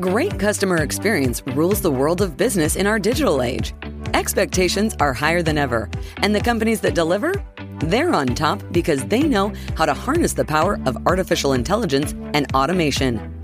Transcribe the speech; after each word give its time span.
Great 0.00 0.38
customer 0.38 0.78
experience 0.78 1.42
rules 1.48 1.82
the 1.82 1.90
world 1.90 2.22
of 2.22 2.34
business 2.34 2.76
in 2.76 2.86
our 2.86 2.98
digital 2.98 3.42
age. 3.42 3.74
Expectations 4.14 4.96
are 5.00 5.12
higher 5.12 5.42
than 5.42 5.58
ever, 5.58 5.90
and 6.22 6.34
the 6.34 6.40
companies 6.40 6.80
that 6.80 6.94
deliver? 6.94 7.34
They're 7.80 8.14
on 8.14 8.28
top 8.28 8.62
because 8.72 9.04
they 9.04 9.22
know 9.22 9.52
how 9.76 9.84
to 9.84 9.92
harness 9.92 10.32
the 10.32 10.46
power 10.46 10.80
of 10.86 10.96
artificial 11.06 11.52
intelligence 11.52 12.12
and 12.32 12.50
automation. 12.54 13.38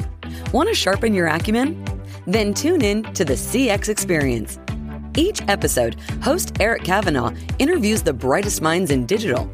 Want 0.50 0.70
to 0.70 0.74
sharpen 0.74 1.12
your 1.12 1.26
acumen? 1.26 1.84
Then 2.26 2.54
tune 2.54 2.80
in 2.80 3.02
to 3.12 3.26
the 3.26 3.34
CX 3.34 3.90
Experience. 3.90 4.58
Each 5.18 5.42
episode, 5.48 6.00
host 6.22 6.56
Eric 6.60 6.82
Kavanagh 6.82 7.36
interviews 7.58 8.00
the 8.00 8.14
brightest 8.14 8.62
minds 8.62 8.90
in 8.90 9.04
digital. 9.04 9.52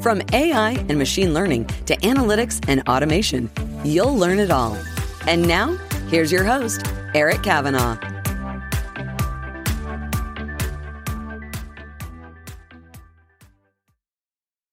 From 0.00 0.22
AI 0.32 0.72
and 0.88 0.96
machine 0.96 1.34
learning 1.34 1.66
to 1.86 1.96
analytics 1.96 2.64
and 2.68 2.88
automation, 2.88 3.50
you'll 3.82 4.16
learn 4.16 4.38
it 4.38 4.52
all. 4.52 4.78
And 5.26 5.48
now, 5.48 5.76
here's 6.08 6.32
your 6.32 6.44
host, 6.44 6.82
Eric 7.14 7.42
Kavanagh. 7.42 7.98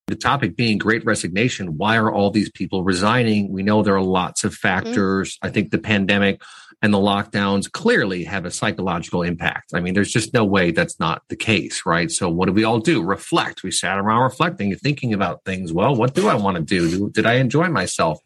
The 0.08 0.16
topic 0.16 0.56
being 0.56 0.78
great 0.78 1.04
resignation. 1.06 1.78
Why 1.78 1.98
are 1.98 2.12
all 2.12 2.30
these 2.30 2.52
people 2.52 2.84
resigning? 2.84 3.52
We 3.52 3.64
know 3.64 3.82
there 3.82 3.96
are 3.96 4.04
lots 4.04 4.44
of 4.44 4.54
factors. 4.54 5.36
Mm-hmm. 5.36 5.48
I 5.48 5.50
think 5.50 5.72
the 5.72 5.80
pandemic 5.80 6.42
and 6.84 6.94
the 6.94 7.00
lockdowns 7.00 7.72
clearly 7.72 8.26
have 8.26 8.46
a 8.46 8.52
psychological 8.52 9.24
impact. 9.24 9.72
I 9.74 9.80
mean, 9.80 9.94
there's 9.94 10.12
just 10.12 10.34
no 10.34 10.44
way 10.44 10.72
that's 10.72 11.00
not 11.00 11.24
the 11.30 11.36
case, 11.36 11.84
right? 11.86 12.12
So 12.12 12.30
what 12.30 12.46
do 12.46 12.52
we 12.52 12.66
all 12.66 12.80
do? 12.80 13.02
Reflect. 13.02 13.64
We 13.64 13.72
sat 13.72 13.98
around 13.98 14.22
reflecting 14.22 14.72
and 14.72 14.82
thinking 14.82 15.14
about 15.14 15.46
things. 15.46 15.74
Well, 15.74 15.96
what 15.96 16.14
do 16.14 16.28
I 16.28 16.36
want 16.36 16.58
to 16.58 16.64
do? 16.64 17.10
Did 17.10 17.26
I 17.26 17.36
enjoy 17.36 17.70
myself? 17.70 18.20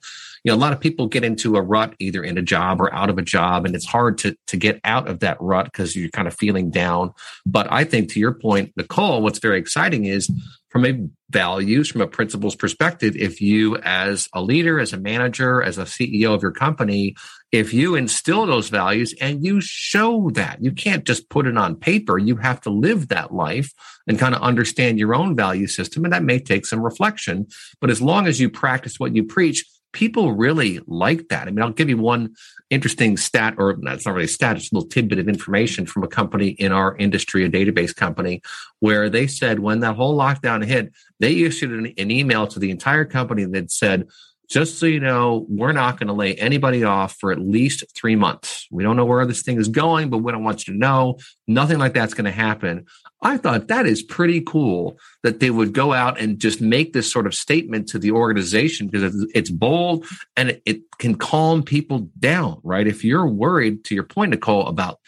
You 0.44 0.52
know, 0.52 0.58
a 0.58 0.60
lot 0.60 0.74
of 0.74 0.80
people 0.80 1.08
get 1.08 1.24
into 1.24 1.56
a 1.56 1.62
rut 1.62 1.96
either 2.00 2.24
in 2.24 2.38
a 2.38 2.42
job 2.42 2.82
or 2.82 2.94
out 2.94 3.10
of 3.10 3.18
a 3.18 3.24
job, 3.24 3.66
and 3.66 3.76
it's 3.76 3.86
hard 3.86 4.18
to 4.20 4.38
to 4.48 4.58
get 4.58 4.80
out 4.84 5.08
of 5.08 5.20
that 5.20 5.38
rut 5.42 5.66
because 5.66 5.96
you're 5.96 6.10
kind 6.10 6.28
of 6.28 6.34
feeling 6.34 6.70
down. 6.70 7.14
But 7.46 7.72
I 7.72 7.84
think 7.84 8.12
to 8.12 8.20
your 8.20 8.34
point, 8.34 8.74
Nicole, 8.76 9.22
what's 9.22 9.40
very 9.40 9.60
exciting 9.60 10.06
is 10.06 10.30
from 10.70 10.86
a 10.86 11.08
values, 11.30 11.90
from 11.90 12.02
a 12.02 12.08
principles 12.08 12.56
perspective, 12.56 13.16
if 13.16 13.42
you 13.42 13.78
as 13.78 14.28
a 14.34 14.42
leader, 14.42 14.80
as 14.80 14.94
a 14.94 14.98
manager, 14.98 15.64
as 15.64 15.78
a 15.78 15.84
CEO 15.84 16.34
of 16.34 16.42
your 16.42 16.52
company, 16.52 17.16
if 17.52 17.74
you 17.74 17.96
instill 17.96 18.46
those 18.46 18.70
values 18.70 19.14
and 19.22 19.44
you 19.44 19.62
show 19.62 20.30
that, 20.32 20.62
you 20.62 20.72
can't 20.72 21.06
just 21.06 21.30
put 21.30 21.48
it 21.48 21.58
on 21.58 21.76
paper. 21.76 22.18
You 22.18 22.36
have 22.38 22.62
to 22.62 22.70
live 22.70 23.08
that 23.08 23.34
life 23.34 23.72
and 24.08 24.20
kind 24.20 24.36
of 24.36 24.42
understand 24.42 25.00
your 25.00 25.16
own 25.16 25.36
value 25.36 25.68
system. 25.68 26.04
And 26.04 26.14
that 26.14 26.24
may 26.24 26.40
take 26.40 26.66
some 26.66 26.82
reflection. 26.82 27.48
But 27.80 27.90
as 27.90 28.02
long 28.02 28.28
as 28.28 28.40
you 28.40 28.50
practice 28.50 29.00
what 29.00 29.16
you 29.16 29.24
preach, 29.24 29.66
people 29.94 30.34
really 30.34 30.80
like 30.88 31.30
that. 31.30 31.48
I 31.48 31.52
mean, 31.52 31.64
I'll 31.64 31.72
give 31.72 31.90
you 31.90 31.98
one 31.98 32.36
interesting 32.70 33.18
stat, 33.18 33.56
or 33.58 33.78
that's 33.82 34.06
not 34.06 34.14
really 34.14 34.26
a 34.26 34.28
stat, 34.28 34.58
it's 34.58 34.72
a 34.72 34.76
little 34.76 34.90
tidbit 34.90 35.20
of 35.20 35.30
information 35.30 35.86
from 35.86 36.04
a 36.04 36.08
company 36.08 36.50
in 36.50 36.72
our 36.72 36.96
industry, 36.98 37.46
a 37.46 37.50
database 37.50 37.96
company, 37.96 38.42
where 38.80 39.10
they 39.10 39.28
said 39.28 39.60
when 39.60 39.80
that 39.80 39.96
whole 39.96 40.18
lockdown 40.18 40.64
hit, 40.66 40.92
they 41.20 41.44
issued 41.44 41.72
an, 41.72 41.94
an 41.98 42.12
email 42.12 42.48
to 42.48 42.60
the 42.60 42.72
entire 42.72 43.06
company 43.06 43.46
that 43.46 43.72
said, 43.72 44.08
just 44.48 44.80
so 44.80 44.86
you 44.86 45.00
know, 45.00 45.46
we're 45.50 45.74
not 45.74 46.00
going 46.00 46.08
to 46.08 46.14
lay 46.14 46.36
anybody 46.36 46.84
off 46.84 47.16
for 47.18 47.32
at 47.32 47.40
least 47.40 47.84
three 47.96 48.16
months. 48.16 48.68
We 48.72 48.84
don't 48.84 48.96
know 48.96 49.06
where 49.06 49.26
this 49.26 49.42
thing 49.42 49.58
is 49.58 49.68
going, 49.68 50.10
but 50.10 50.20
we 50.20 50.32
don't 50.32 50.44
want 50.44 50.68
you 50.68 50.74
to 50.74 50.80
know. 50.80 51.18
Nothing 51.48 51.80
like 51.80 51.94
that's 51.94 52.14
going 52.14 52.26
to 52.26 52.32
happen. 52.32 52.86
I 53.22 53.38
thought 53.38 53.68
that 53.68 53.86
is 53.86 54.04
pretty 54.04 54.42
cool 54.42 55.00
that 55.24 55.40
they 55.40 55.50
would 55.50 55.74
go 55.74 55.92
out 55.92 56.20
and 56.20 56.40
just 56.40 56.62
make 56.62 56.94
this 56.94 57.12
sort 57.12 57.26
of 57.26 57.34
statement 57.34 57.90
to 57.90 58.00
the 58.00 58.12
organization 58.12 58.88
because 58.88 59.28
it's 59.34 59.50
bold 59.50 60.06
and 60.36 60.62
it, 60.66 60.82
can 61.00 61.16
calm 61.16 61.62
people 61.62 62.10
down, 62.18 62.60
right? 62.64 62.88
If 62.88 63.04
you're 63.04 63.28
worried, 63.28 63.84
to 63.86 63.96
your 63.96 64.04
point, 64.04 64.32
Nicole, 64.32 64.66
about 64.66 65.00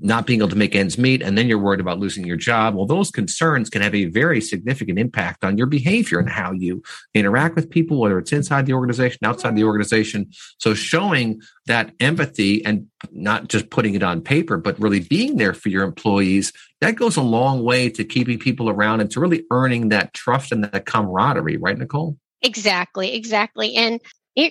not 0.00 0.26
being 0.26 0.40
able 0.40 0.48
to 0.48 0.56
make 0.56 0.74
ends 0.74 0.98
meet, 0.98 1.22
and 1.22 1.38
then 1.38 1.46
you're 1.46 1.58
worried 1.58 1.80
about 1.80 1.98
losing 1.98 2.26
your 2.26 2.36
job. 2.36 2.74
Well, 2.74 2.86
those 2.86 3.10
concerns 3.10 3.70
can 3.70 3.82
have 3.82 3.94
a 3.94 4.06
very 4.06 4.40
significant 4.40 4.98
impact 4.98 5.44
on 5.44 5.56
your 5.56 5.66
behavior 5.66 6.18
and 6.18 6.28
how 6.28 6.52
you 6.52 6.82
interact 7.14 7.54
with 7.56 7.70
people, 7.70 8.00
whether 8.00 8.18
it's 8.18 8.32
inside 8.32 8.66
the 8.66 8.72
organization, 8.72 9.18
outside 9.24 9.54
the 9.54 9.64
organization. 9.64 10.30
So 10.58 10.74
showing 10.74 11.40
that 11.66 11.92
empathy 12.00 12.64
and 12.64 12.86
not 13.12 13.48
just 13.48 13.70
putting 13.70 13.94
it 13.94 14.02
on 14.02 14.20
paper, 14.20 14.56
but 14.56 14.78
really 14.80 15.00
being 15.00 15.36
there 15.36 15.54
for 15.54 15.68
your 15.68 15.84
employees, 15.84 16.52
that 16.80 16.96
goes 16.96 17.16
a 17.16 17.22
long 17.22 17.62
way 17.62 17.88
to 17.90 18.04
keeping 18.04 18.38
people 18.38 18.68
around 18.68 19.00
and 19.00 19.10
to 19.12 19.20
really 19.20 19.44
earning 19.50 19.90
that 19.90 20.14
trust 20.14 20.52
and 20.52 20.64
that 20.64 20.86
camaraderie, 20.86 21.56
right, 21.56 21.78
Nicole? 21.78 22.18
Exactly, 22.42 23.14
exactly. 23.14 23.74
And 23.76 24.00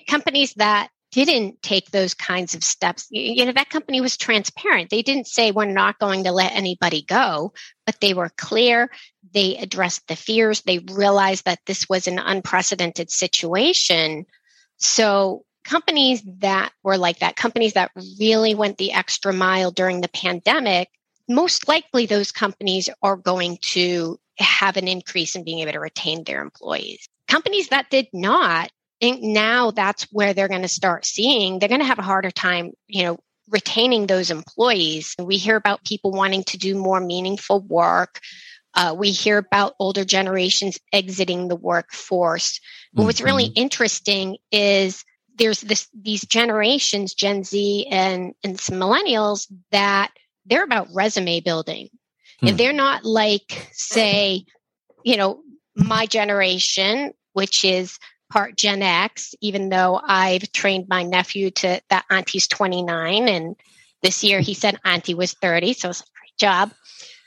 companies 0.08 0.54
that 0.56 0.90
didn't 1.24 1.62
take 1.62 1.92
those 1.92 2.14
kinds 2.14 2.56
of 2.56 2.64
steps. 2.64 3.08
You 3.10 3.46
know, 3.46 3.54
that 3.54 3.70
company 3.70 4.02
was 4.02 4.18
transparent. 4.18 4.90
They 4.90 5.02
didn't 5.02 5.28
say, 5.28 5.52
we're 5.52 5.66
not 5.66 6.00
going 6.00 6.26
to 6.26 6.34
let 6.34 6.52
anybody 6.52 7.04
go, 7.04 7.54
but 7.86 8.02
they 8.02 8.14
were 8.14 8.32
clear. 8.38 8.90
They 9.34 9.56
addressed 9.56 10.08
the 10.08 10.18
fears. 10.18 10.62
They 10.62 10.80
realized 10.80 11.46
that 11.46 11.60
this 11.66 11.88
was 11.88 12.08
an 12.08 12.20
unprecedented 12.20 13.10
situation. 13.12 14.26
So, 14.78 15.46
companies 15.64 16.22
that 16.40 16.74
were 16.84 16.98
like 16.98 17.20
that, 17.20 17.36
companies 17.38 17.74
that 17.74 17.92
really 18.20 18.54
went 18.54 18.78
the 18.78 18.92
extra 18.92 19.32
mile 19.32 19.72
during 19.72 20.02
the 20.02 20.10
pandemic, 20.10 20.90
most 21.30 21.68
likely 21.68 22.06
those 22.06 22.32
companies 22.32 22.90
are 23.02 23.16
going 23.16 23.58
to 23.62 24.20
have 24.38 24.78
an 24.78 24.88
increase 24.88 25.36
in 25.36 25.44
being 25.44 25.60
able 25.60 25.72
to 25.72 25.80
retain 25.80 26.24
their 26.24 26.42
employees. 26.42 27.08
Companies 27.28 27.70
that 27.70 27.90
did 27.90 28.08
not 28.14 28.70
think 29.00 29.22
now 29.22 29.72
that's 29.72 30.04
where 30.12 30.34
they're 30.34 30.48
going 30.48 30.62
to 30.62 30.68
start 30.68 31.06
seeing 31.06 31.60
they're 31.60 31.70
going 31.70 31.82
to 31.82 31.88
have 31.88 32.00
a 32.00 32.04
harder 32.04 32.32
time, 32.32 32.72
you 32.88 33.04
know, 33.04 33.20
retaining 33.50 34.08
those 34.08 34.32
employees. 34.32 35.16
We 35.20 35.38
hear 35.38 35.56
about 35.56 35.84
people 35.84 36.12
wanting 36.12 36.44
to 36.46 36.58
do 36.58 36.76
more 36.76 37.00
meaningful 37.00 37.62
work. 37.62 38.20
Uh, 38.74 38.96
we 38.98 39.12
hear 39.12 39.38
about 39.38 39.76
older 39.80 40.04
generations 40.04 40.80
exiting 40.92 41.48
the 41.48 41.56
workforce. 41.56 42.60
But 42.94 43.02
mm-hmm. 43.02 43.06
what's 43.08 43.22
really 43.22 43.46
mm-hmm. 43.46 43.62
interesting 43.62 44.38
is 44.52 45.04
there's 45.38 45.62
this 45.62 45.88
these 45.94 46.26
generations, 46.26 47.14
Gen 47.14 47.44
Z 47.44 47.88
and, 47.92 48.34
and 48.44 48.60
some 48.60 48.78
millennials, 48.78 49.52
that 49.72 50.12
they're 50.46 50.64
about 50.64 50.88
resume 50.94 51.40
building. 51.42 51.90
Mm. 52.42 52.50
And 52.50 52.58
they're 52.58 52.74
not 52.74 53.06
like, 53.06 53.70
say, 53.72 54.46
you 55.04 55.18
know, 55.18 55.42
my 55.76 56.06
generation, 56.06 57.14
which 57.34 57.64
is 57.64 58.00
part 58.30 58.58
Gen 58.58 58.82
X, 58.82 59.34
even 59.42 59.70
though 59.70 60.00
I've 60.04 60.52
trained 60.52 60.88
my 60.90 61.04
nephew 61.04 61.52
to 61.52 61.82
that 61.90 62.06
auntie's 62.10 62.48
29. 62.48 63.28
And 63.28 63.56
this 64.02 64.24
year 64.24 64.40
he 64.40 64.54
said 64.54 64.80
auntie 64.84 65.14
was 65.14 65.34
30. 65.34 65.74
So 65.74 65.90
it's 65.90 66.02
a 66.02 66.04
great 66.18 66.38
job. 66.38 66.72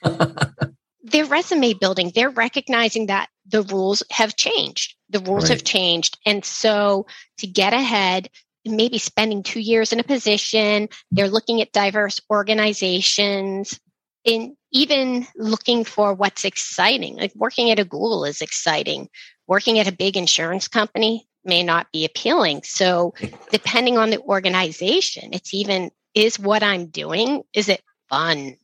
they're 1.03 1.25
resume 1.25 1.75
building. 1.75 2.13
They're 2.15 2.31
recognizing 2.31 3.07
that 3.07 3.29
the 3.47 3.63
rules 3.63 4.03
have 4.11 4.37
changed. 4.37 4.95
The 5.11 5.21
rules 5.21 5.45
right. 5.45 5.53
have 5.53 5.65
changed. 5.65 6.19
And 6.27 6.45
so 6.45 7.07
to 7.39 7.47
get 7.47 7.73
ahead, 7.73 8.29
maybe 8.65 8.99
spending 8.99 9.43
two 9.43 9.61
years 9.61 9.93
in 9.93 10.01
a 10.01 10.05
position, 10.05 10.89
they're 11.11 11.31
looking 11.31 11.63
at 11.63 11.73
diverse 11.73 12.21
organizations 12.31 13.79
and 14.27 14.53
even 14.73 15.27
looking 15.37 15.85
for 15.85 16.13
what's 16.13 16.45
exciting. 16.45 17.17
Like 17.17 17.35
working 17.35 17.71
at 17.71 17.79
a 17.79 17.85
Google 17.85 18.25
is 18.25 18.43
exciting 18.43 19.09
working 19.49 19.79
at 19.79 19.89
a 19.89 19.93
big 19.93 20.17
insurance 20.17 20.69
company 20.69 21.27
may 21.45 21.63
not 21.63 21.91
be 21.93 22.05
appealing. 22.05 22.63
So, 22.63 23.15
depending 23.51 23.99
on 23.99 24.11
the 24.11 24.21
organization, 24.21 25.31
it's 25.33 25.53
even 25.53 25.91
is 26.15 26.39
what 26.39 26.63
I'm 26.63 26.87
doing, 26.87 27.43
is 27.55 27.69
it 27.69 27.83
fun? 28.09 28.57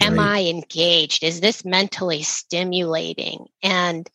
Am 0.00 0.18
right. 0.18 0.46
I 0.46 0.50
engaged? 0.50 1.22
Is 1.22 1.40
this 1.40 1.64
mentally 1.64 2.22
stimulating? 2.22 3.46
And 3.62 4.08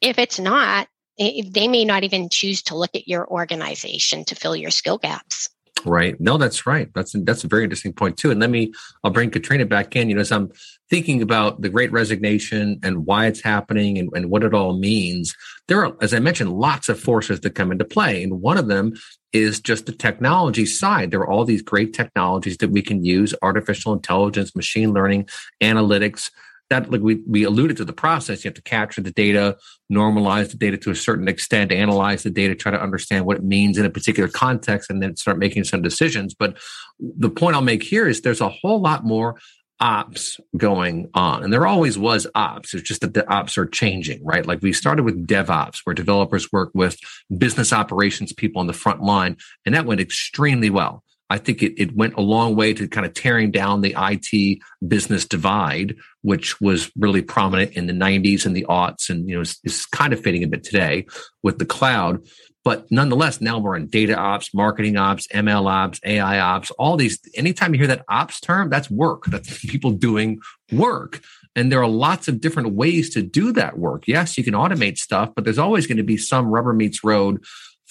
if 0.00 0.18
it's 0.18 0.38
not, 0.38 0.88
they 1.18 1.68
may 1.68 1.84
not 1.84 2.04
even 2.04 2.28
choose 2.28 2.62
to 2.64 2.76
look 2.76 2.94
at 2.94 3.08
your 3.08 3.26
organization 3.28 4.24
to 4.26 4.34
fill 4.34 4.54
your 4.54 4.70
skill 4.70 4.98
gaps. 4.98 5.48
Right. 5.84 6.20
No, 6.20 6.36
that's 6.36 6.66
right. 6.66 6.90
That's 6.94 7.14
that's 7.24 7.44
a 7.44 7.48
very 7.48 7.62
interesting 7.62 7.92
point 7.92 8.16
too. 8.16 8.30
And 8.30 8.40
let 8.40 8.50
me 8.50 8.72
I'll 9.04 9.10
bring 9.10 9.30
Katrina 9.30 9.66
back 9.66 9.94
in. 9.94 10.08
You 10.08 10.16
know, 10.16 10.20
as 10.20 10.32
I'm 10.32 10.50
thinking 10.88 11.20
about 11.20 11.60
the 11.62 11.68
great 11.68 11.90
resignation 11.90 12.78
and 12.82 13.06
why 13.06 13.26
it's 13.26 13.42
happening 13.42 13.98
and, 13.98 14.08
and 14.14 14.30
what 14.30 14.44
it 14.44 14.54
all 14.54 14.78
means, 14.78 15.34
there 15.68 15.84
are, 15.84 15.96
as 16.00 16.14
I 16.14 16.20
mentioned, 16.20 16.52
lots 16.52 16.88
of 16.88 17.00
forces 17.00 17.40
that 17.40 17.54
come 17.54 17.72
into 17.72 17.84
play. 17.84 18.22
And 18.22 18.40
one 18.40 18.56
of 18.56 18.68
them 18.68 18.94
is 19.32 19.60
just 19.60 19.86
the 19.86 19.92
technology 19.92 20.64
side. 20.64 21.10
There 21.10 21.20
are 21.20 21.30
all 21.30 21.44
these 21.44 21.62
great 21.62 21.92
technologies 21.92 22.58
that 22.58 22.70
we 22.70 22.82
can 22.82 23.04
use, 23.04 23.34
artificial 23.42 23.92
intelligence, 23.92 24.54
machine 24.54 24.92
learning, 24.92 25.28
analytics, 25.60 26.30
that 26.68 26.90
like 26.90 27.00
we, 27.00 27.22
we 27.26 27.44
alluded 27.44 27.76
to 27.76 27.84
the 27.84 27.92
process 27.92 28.44
you 28.44 28.48
have 28.48 28.54
to 28.54 28.62
capture 28.62 29.00
the 29.00 29.12
data 29.12 29.56
normalize 29.92 30.50
the 30.50 30.56
data 30.56 30.76
to 30.76 30.90
a 30.90 30.94
certain 30.94 31.28
extent 31.28 31.70
analyze 31.70 32.22
the 32.22 32.30
data 32.30 32.54
try 32.54 32.72
to 32.72 32.80
understand 32.80 33.24
what 33.24 33.36
it 33.36 33.44
means 33.44 33.78
in 33.78 33.86
a 33.86 33.90
particular 33.90 34.28
context 34.28 34.90
and 34.90 35.02
then 35.02 35.16
start 35.16 35.38
making 35.38 35.64
some 35.64 35.82
decisions 35.82 36.34
but 36.34 36.56
the 36.98 37.30
point 37.30 37.54
i'll 37.54 37.62
make 37.62 37.82
here 37.82 38.08
is 38.08 38.20
there's 38.20 38.40
a 38.40 38.48
whole 38.48 38.80
lot 38.80 39.04
more 39.04 39.36
ops 39.80 40.40
going 40.56 41.08
on. 41.14 41.44
And 41.44 41.52
there 41.52 41.66
always 41.66 41.98
was 41.98 42.26
ops. 42.34 42.74
It's 42.74 42.86
just 42.86 43.02
that 43.02 43.14
the 43.14 43.28
ops 43.30 43.58
are 43.58 43.66
changing 43.66 44.24
right? 44.24 44.46
Like 44.46 44.62
we 44.62 44.72
started 44.72 45.04
with 45.04 45.26
devops 45.26 45.80
where 45.84 45.94
developers 45.94 46.50
work 46.52 46.70
with 46.74 46.98
business 47.36 47.72
operations 47.72 48.32
people 48.32 48.60
on 48.60 48.66
the 48.66 48.72
front 48.72 49.02
line 49.02 49.36
and 49.64 49.74
that 49.74 49.86
went 49.86 50.00
extremely 50.00 50.70
well. 50.70 51.02
I 51.28 51.38
think 51.38 51.62
it, 51.62 51.74
it 51.76 51.96
went 51.96 52.14
a 52.14 52.20
long 52.20 52.54
way 52.54 52.72
to 52.74 52.86
kind 52.86 53.04
of 53.04 53.12
tearing 53.12 53.50
down 53.50 53.80
the 53.80 53.94
IT 53.98 54.60
business 54.86 55.24
divide, 55.26 55.96
which 56.22 56.60
was 56.60 56.90
really 56.96 57.22
prominent 57.22 57.72
in 57.72 57.86
the 57.86 57.92
90s 57.92 58.46
and 58.46 58.54
the 58.54 58.66
aughts, 58.68 59.10
and 59.10 59.28
you 59.28 59.34
know 59.34 59.40
is, 59.40 59.58
is 59.64 59.86
kind 59.86 60.12
of 60.12 60.20
fading 60.20 60.44
a 60.44 60.48
bit 60.48 60.62
today 60.62 61.06
with 61.42 61.58
the 61.58 61.66
cloud. 61.66 62.24
But 62.66 62.90
nonetheless, 62.90 63.40
now 63.40 63.60
we're 63.60 63.76
in 63.76 63.86
data 63.86 64.16
ops, 64.16 64.52
marketing 64.52 64.96
ops, 64.96 65.28
ML 65.28 65.70
ops, 65.70 66.00
AI 66.04 66.40
ops, 66.40 66.72
all 66.72 66.96
these. 66.96 67.20
Anytime 67.36 67.72
you 67.72 67.78
hear 67.78 67.86
that 67.86 68.04
ops 68.08 68.40
term, 68.40 68.70
that's 68.70 68.90
work. 68.90 69.26
That's 69.26 69.60
people 69.64 69.92
doing 69.92 70.40
work. 70.72 71.20
And 71.54 71.70
there 71.70 71.80
are 71.80 71.88
lots 71.88 72.26
of 72.26 72.40
different 72.40 72.74
ways 72.74 73.08
to 73.10 73.22
do 73.22 73.52
that 73.52 73.78
work. 73.78 74.08
Yes, 74.08 74.36
you 74.36 74.42
can 74.42 74.54
automate 74.54 74.98
stuff, 74.98 75.30
but 75.36 75.44
there's 75.44 75.60
always 75.60 75.86
going 75.86 75.98
to 75.98 76.02
be 76.02 76.16
some 76.16 76.48
rubber 76.48 76.72
meets 76.72 77.04
road 77.04 77.44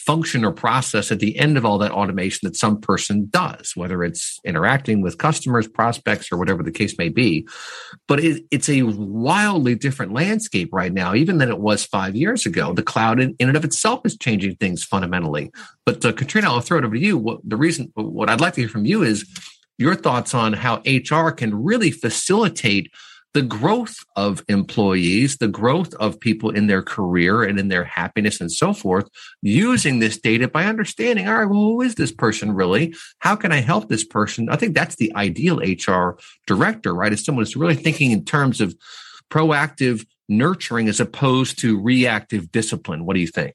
function 0.06 0.46
or 0.46 0.52
process 0.52 1.12
at 1.12 1.20
the 1.20 1.38
end 1.38 1.58
of 1.58 1.66
all 1.66 1.78
that 1.80 1.92
automation 1.92 2.48
that 2.48 2.56
some 2.56 2.80
person 2.80 3.28
does, 3.32 3.74
whether 3.76 4.04
it's 4.04 4.40
interacting 4.46 5.02
with 5.02 5.18
customers, 5.18 5.68
prospects, 5.68 6.32
or 6.32 6.38
whatever 6.38 6.62
the 6.62 6.72
case 6.72 6.98
may 6.98 7.10
be. 7.10 7.48
But 8.08 8.20
it, 8.20 8.44
it's 8.52 8.70
a 8.70 8.84
wildly 8.84 9.76
different 9.76 10.14
landscape 10.14 10.70
right 10.72 10.94
now, 10.94 11.16
even 11.16 11.40
than 11.40 11.50
it 11.50 11.60
was 11.60 11.86
five 11.86 12.16
years 12.16 12.46
ago. 12.46 12.74
The 12.74 12.84
cloud 12.84 13.20
in, 13.20 13.36
in 13.40 13.48
and 13.48 13.58
of 13.58 13.66
itself 13.66 14.02
is 14.06 14.18
changing 14.18 14.56
things 14.56 14.84
fundamentally. 14.84 15.52
But 15.86 16.06
uh, 16.06 16.12
Katrina, 16.12 16.50
I'll 16.50 16.62
throw 16.62 16.78
it 16.78 16.86
over 16.86 16.96
to 16.96 17.02
you. 17.02 17.18
What, 17.18 17.40
the 17.44 17.58
reason, 17.58 17.92
what 17.96 18.30
I'd 18.30 18.42
like 18.42 18.54
to 18.56 18.62
hear 18.62 18.70
from 18.70 18.86
you 18.86 19.04
is 19.04 19.26
your 19.78 19.96
thoughts 19.96 20.34
on 20.34 20.54
how 20.54 20.82
HR 20.86 21.32
can 21.32 21.64
really 21.64 21.92
facilitate 21.92 22.92
the 23.36 23.42
growth 23.42 23.98
of 24.16 24.42
employees, 24.48 25.38
the 25.38 25.50
growth 25.50 25.94
of 25.96 26.18
people 26.22 26.52
in 26.52 26.68
their 26.68 26.82
career 26.82 27.44
and 27.44 27.60
in 27.60 27.68
their 27.68 27.84
happiness 27.84 28.40
and 28.40 28.50
so 28.50 28.74
forth, 28.74 29.10
using 29.42 30.00
this 30.00 30.18
data 30.18 30.48
by 30.48 30.64
understanding, 30.64 31.28
all 31.28 31.36
right, 31.36 31.50
well, 31.50 31.60
who 31.60 31.82
is 31.82 31.96
this 31.96 32.14
person 32.14 32.54
really? 32.54 32.96
How 33.20 33.36
can 33.36 33.52
I 33.52 33.58
help 33.58 33.90
this 33.90 34.06
person? 34.06 34.48
I 34.48 34.56
think 34.56 34.74
that's 34.74 34.96
the 34.96 35.14
ideal 35.18 35.58
HR 35.58 36.18
director, 36.48 36.96
right? 36.96 37.12
Is 37.12 37.26
someone 37.26 37.44
who's 37.44 37.58
really 37.58 37.76
thinking 37.76 38.12
in 38.12 38.24
terms 38.24 38.62
of 38.62 38.74
proactive 39.30 40.06
nurturing 40.30 40.88
as 40.88 41.02
opposed 41.02 41.60
to 41.60 41.78
reactive 41.78 42.52
discipline. 42.54 43.06
What 43.06 43.16
do 43.16 43.20
you 43.20 43.28
think? 43.28 43.54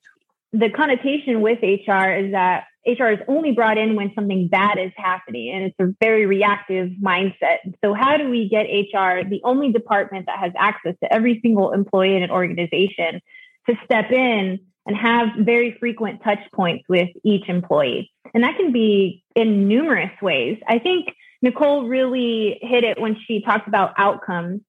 The 0.53 0.69
connotation 0.69 1.41
with 1.41 1.59
HR 1.63 2.13
is 2.13 2.33
that 2.33 2.65
HR 2.87 3.09
is 3.09 3.19
only 3.29 3.53
brought 3.53 3.77
in 3.77 3.95
when 3.95 4.13
something 4.15 4.49
bad 4.49 4.79
is 4.79 4.93
happening 4.97 5.51
and 5.51 5.65
it's 5.65 5.77
a 5.79 5.95
very 6.01 6.25
reactive 6.27 6.91
mindset. 7.03 7.59
So 7.85 7.93
how 7.93 8.17
do 8.17 8.31
we 8.31 8.49
get 8.49 8.65
HR, 8.65 9.29
the 9.29 9.41
only 9.45 9.71
department 9.71 10.27
that 10.27 10.39
has 10.39 10.53
access 10.59 10.95
to 11.03 11.13
every 11.13 11.41
single 11.43 11.73
employee 11.73 12.17
in 12.17 12.23
an 12.23 12.31
organization 12.31 13.21
to 13.69 13.77
step 13.85 14.11
in 14.11 14.61
and 14.87 14.97
have 14.97 15.29
very 15.39 15.77
frequent 15.79 16.23
touch 16.25 16.41
points 16.55 16.85
with 16.89 17.09
each 17.23 17.49
employee? 17.49 18.11
And 18.33 18.45
that 18.45 18.57
can 18.57 18.73
be 18.73 19.25
in 19.35 19.69
numerous 19.69 20.13
ways. 20.23 20.59
I 20.67 20.79
think 20.79 21.09
Nicole 21.43 21.87
really 21.87 22.59
hit 22.63 22.85
it 22.85 23.01
when 23.01 23.17
she 23.27 23.43
talked 23.43 23.69
about 23.69 23.93
outcomes. 23.99 24.63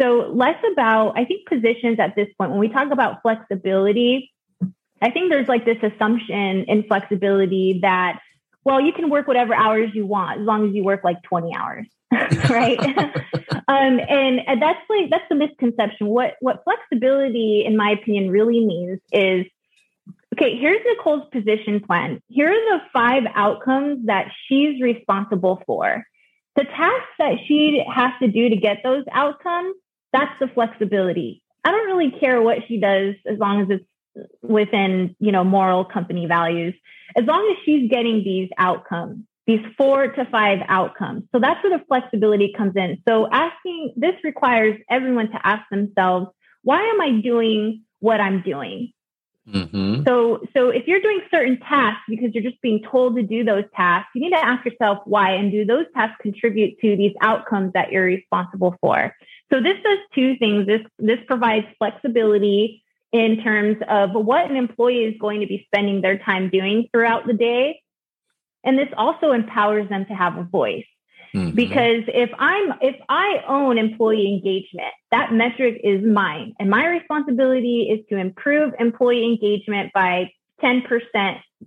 So 0.00 0.30
less 0.32 0.62
about, 0.72 1.18
I 1.18 1.24
think 1.24 1.48
positions 1.48 1.98
at 1.98 2.14
this 2.14 2.28
point, 2.38 2.50
when 2.50 2.60
we 2.60 2.68
talk 2.68 2.92
about 2.92 3.20
flexibility, 3.20 4.30
I 5.00 5.10
think 5.10 5.30
there's 5.30 5.48
like 5.48 5.64
this 5.64 5.78
assumption 5.82 6.64
in 6.64 6.84
flexibility 6.84 7.80
that, 7.82 8.20
well, 8.64 8.80
you 8.80 8.92
can 8.92 9.10
work 9.10 9.26
whatever 9.26 9.54
hours 9.54 9.90
you 9.94 10.06
want 10.06 10.40
as 10.40 10.46
long 10.46 10.68
as 10.68 10.74
you 10.74 10.84
work 10.84 11.04
like 11.04 11.22
20 11.22 11.54
hours. 11.56 11.86
right. 12.50 12.78
um, 13.68 14.00
and, 14.00 14.40
and 14.46 14.62
that's 14.62 14.80
like, 14.88 15.10
that's 15.10 15.24
the 15.28 15.34
misconception. 15.34 16.06
What, 16.06 16.34
what 16.40 16.64
flexibility, 16.64 17.64
in 17.66 17.76
my 17.76 17.90
opinion, 17.90 18.30
really 18.30 18.64
means 18.64 19.00
is 19.12 19.46
okay, 20.38 20.56
here's 20.56 20.80
Nicole's 20.84 21.28
position 21.32 21.80
plan. 21.80 22.22
Here 22.28 22.48
are 22.48 22.78
the 22.78 22.84
five 22.92 23.24
outcomes 23.34 24.06
that 24.06 24.30
she's 24.46 24.80
responsible 24.80 25.62
for. 25.66 26.04
The 26.54 26.64
tasks 26.64 27.14
that 27.18 27.34
she 27.46 27.82
has 27.92 28.12
to 28.20 28.28
do 28.28 28.48
to 28.48 28.56
get 28.56 28.78
those 28.84 29.04
outcomes, 29.12 29.74
that's 30.12 30.38
the 30.40 30.48
flexibility. 30.48 31.42
I 31.64 31.70
don't 31.70 31.86
really 31.86 32.12
care 32.18 32.40
what 32.40 32.58
she 32.68 32.78
does 32.78 33.14
as 33.30 33.38
long 33.38 33.62
as 33.62 33.68
it's 33.70 33.84
within 34.42 35.14
you 35.18 35.32
know 35.32 35.44
moral 35.44 35.84
company 35.84 36.26
values 36.26 36.74
as 37.16 37.24
long 37.24 37.48
as 37.50 37.64
she's 37.64 37.90
getting 37.90 38.22
these 38.24 38.48
outcomes 38.58 39.24
these 39.48 39.64
four 39.78 40.08
to 40.08 40.26
five 40.26 40.58
outcomes. 40.68 41.24
So 41.32 41.40
that's 41.40 41.64
where 41.64 41.78
the 41.78 41.82
flexibility 41.86 42.52
comes 42.54 42.76
in. 42.76 43.02
So 43.08 43.26
asking 43.32 43.94
this 43.96 44.12
requires 44.22 44.78
everyone 44.90 45.30
to 45.30 45.40
ask 45.42 45.62
themselves 45.70 46.26
why 46.62 46.82
am 46.82 47.00
i 47.00 47.20
doing 47.22 47.82
what 48.00 48.20
i'm 48.20 48.42
doing? 48.42 48.92
Mm-hmm. 49.48 50.02
so 50.06 50.40
so 50.54 50.68
if 50.68 50.86
you're 50.86 51.00
doing 51.00 51.22
certain 51.30 51.58
tasks 51.60 52.02
because 52.06 52.34
you're 52.34 52.42
just 52.42 52.60
being 52.60 52.82
told 52.82 53.16
to 53.16 53.22
do 53.22 53.44
those 53.44 53.64
tasks 53.74 54.10
you 54.14 54.20
need 54.20 54.32
to 54.36 54.44
ask 54.44 54.62
yourself 54.66 54.98
why 55.06 55.30
and 55.30 55.50
do 55.50 55.64
those 55.64 55.86
tasks 55.94 56.18
contribute 56.20 56.78
to 56.80 56.96
these 56.96 57.14
outcomes 57.22 57.72
that 57.72 57.90
you're 57.90 58.04
responsible 58.04 58.76
for? 58.82 59.14
So 59.50 59.62
this 59.62 59.76
does 59.82 59.98
two 60.14 60.36
things. 60.36 60.66
This 60.66 60.82
this 60.98 61.20
provides 61.26 61.66
flexibility 61.78 62.82
in 63.12 63.42
terms 63.42 63.76
of 63.88 64.10
what 64.12 64.50
an 64.50 64.56
employee 64.56 65.04
is 65.04 65.14
going 65.20 65.40
to 65.40 65.46
be 65.46 65.66
spending 65.66 66.00
their 66.00 66.18
time 66.18 66.50
doing 66.50 66.88
throughout 66.92 67.26
the 67.26 67.32
day. 67.32 67.80
And 68.64 68.78
this 68.78 68.88
also 68.96 69.32
empowers 69.32 69.88
them 69.88 70.04
to 70.06 70.14
have 70.14 70.36
a 70.36 70.42
voice. 70.42 70.84
Mm-hmm. 71.34 71.54
Because 71.54 72.04
if 72.08 72.30
I'm 72.38 72.72
if 72.80 72.96
I 73.08 73.42
own 73.46 73.76
employee 73.76 74.26
engagement, 74.26 74.92
that 75.10 75.32
metric 75.32 75.80
is 75.84 76.02
mine. 76.02 76.54
And 76.58 76.70
my 76.70 76.86
responsibility 76.86 77.88
is 77.90 78.04
to 78.08 78.16
improve 78.16 78.72
employee 78.78 79.24
engagement 79.24 79.92
by 79.92 80.32
10% 80.62 80.82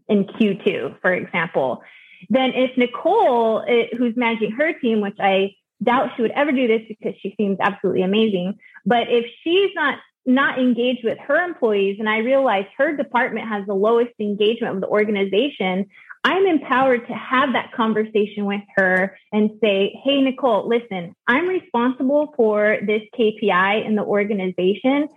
in 0.09 0.25
Q2, 0.25 0.99
for 1.01 1.13
example. 1.13 1.83
Then 2.29 2.51
if 2.53 2.75
Nicole, 2.77 3.63
eh, 3.67 3.95
who's 3.97 4.15
managing 4.15 4.51
her 4.51 4.73
team, 4.73 5.01
which 5.01 5.17
I 5.19 5.55
doubt 5.81 6.11
she 6.15 6.21
would 6.21 6.31
ever 6.31 6.51
do 6.51 6.67
this 6.67 6.81
because 6.87 7.13
she 7.21 7.33
seems 7.37 7.57
absolutely 7.59 8.03
amazing, 8.03 8.57
but 8.85 9.09
if 9.09 9.25
she's 9.43 9.71
not 9.75 9.99
not 10.25 10.59
engaged 10.59 11.03
with 11.03 11.17
her 11.19 11.43
employees 11.43 11.97
and 11.99 12.07
I 12.07 12.19
realize 12.19 12.65
her 12.77 12.95
department 12.95 13.47
has 13.47 13.65
the 13.65 13.73
lowest 13.73 14.11
engagement 14.19 14.75
with 14.75 14.81
the 14.81 14.87
organization, 14.87 15.87
I'm 16.23 16.45
empowered 16.45 17.07
to 17.07 17.13
have 17.13 17.53
that 17.53 17.71
conversation 17.71 18.45
with 18.45 18.61
her 18.75 19.17
and 19.31 19.51
say, 19.61 19.99
Hey, 20.03 20.21
Nicole, 20.21 20.67
listen, 20.67 21.15
I'm 21.27 21.47
responsible 21.47 22.33
for 22.37 22.77
this 22.85 23.01
KPI 23.17 23.85
in 23.85 23.95
the 23.95 24.03
organization. 24.03 25.07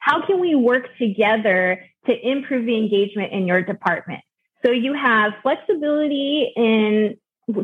How 0.00 0.26
can 0.26 0.40
we 0.40 0.54
work 0.54 0.88
together 0.98 1.84
to 2.06 2.28
improve 2.28 2.66
the 2.66 2.76
engagement 2.76 3.32
in 3.32 3.46
your 3.46 3.62
department? 3.62 4.22
So 4.64 4.72
you 4.72 4.94
have 4.94 5.34
flexibility 5.42 6.52
in 6.56 7.16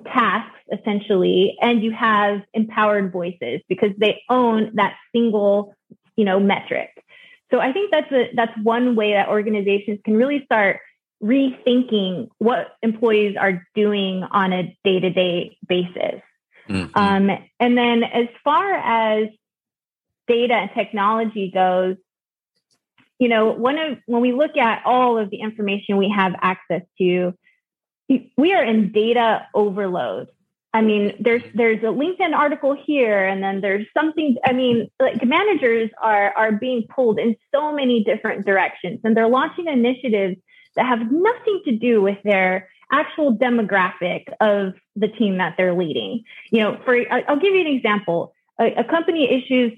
tasks 0.05 0.57
essentially, 0.73 1.57
and 1.61 1.83
you 1.83 1.93
have 1.93 2.41
empowered 2.55 3.13
voices 3.13 3.61
because 3.69 3.91
they 3.99 4.23
own 4.29 4.73
that 4.75 4.95
single 5.15 5.75
you 6.17 6.25
know, 6.25 6.41
metric. 6.41 6.91
So 7.51 7.61
I 7.61 7.73
think 7.73 7.91
that's 7.93 8.11
a, 8.11 8.31
that's 8.35 8.53
one 8.63 8.97
way 8.97 9.13
that 9.13 9.29
organizations 9.29 10.01
can 10.05 10.17
really 10.17 10.45
start 10.45 10.81
rethinking 11.23 12.29
what 12.39 12.77
employees 12.83 13.37
are 13.39 13.67
doing 13.75 14.25
on 14.25 14.53
a 14.53 14.77
day 14.85 15.01
to 15.01 15.11
day 15.11 15.57
basis. 15.67 16.21
Mm-hmm. 16.69 16.99
Um, 16.99 17.31
and 17.61 17.79
then 17.79 18.03
as 18.03 18.27
far 18.43 18.75
as 18.75 19.29
data 20.27 20.55
and 20.55 20.71
technology 20.75 21.51
goes, 21.53 21.97
you 23.19 23.29
know, 23.29 23.53
one 23.53 23.79
of 23.79 23.99
when 24.07 24.21
we 24.21 24.33
look 24.33 24.57
at 24.57 24.83
all 24.85 25.19
of 25.19 25.31
the 25.31 25.41
information 25.41 25.97
we 25.97 26.13
have 26.15 26.35
access 26.43 26.83
to, 26.99 27.33
we 28.09 28.53
are 28.53 28.65
in 28.65 28.93
data 28.93 29.47
overload. 29.55 30.29
I 30.77 30.83
mean, 30.83 31.15
there's 31.19 31.43
there's 31.55 31.79
a 31.79 31.87
LinkedIn 31.87 32.35
article 32.35 32.77
here, 32.87 33.25
and 33.25 33.43
then 33.43 33.63
there's 33.63 33.87
something. 33.95 34.37
I 34.45 34.53
mean, 34.53 34.91
like 35.01 35.25
managers 35.25 35.89
are 36.03 36.35
are 36.37 36.53
being 36.53 36.85
pulled 36.95 37.19
in 37.19 37.35
so 37.51 37.73
many 37.73 38.05
different 38.05 38.45
directions, 38.45 39.01
and 39.03 39.17
they're 39.17 39.27
launching 39.27 39.69
initiatives 39.69 40.37
that 40.75 40.85
have 40.85 41.11
nothing 41.11 41.63
to 41.65 41.73
do 41.79 42.03
with 42.03 42.19
their 42.25 42.69
actual 42.93 43.35
demographic 43.35 44.25
of 44.43 44.75
the 44.97 45.09
team 45.09 45.39
that 45.39 45.55
they're 45.57 45.73
leading. 45.73 46.25
You 46.51 46.61
know, 46.61 46.81
for 46.85 46.95
I'll 47.11 47.41
give 47.41 47.55
you 47.55 47.63
an 47.63 47.69
example. 47.69 48.35
A, 48.61 48.75
a 48.75 48.85
company 48.85 49.31
issues, 49.33 49.73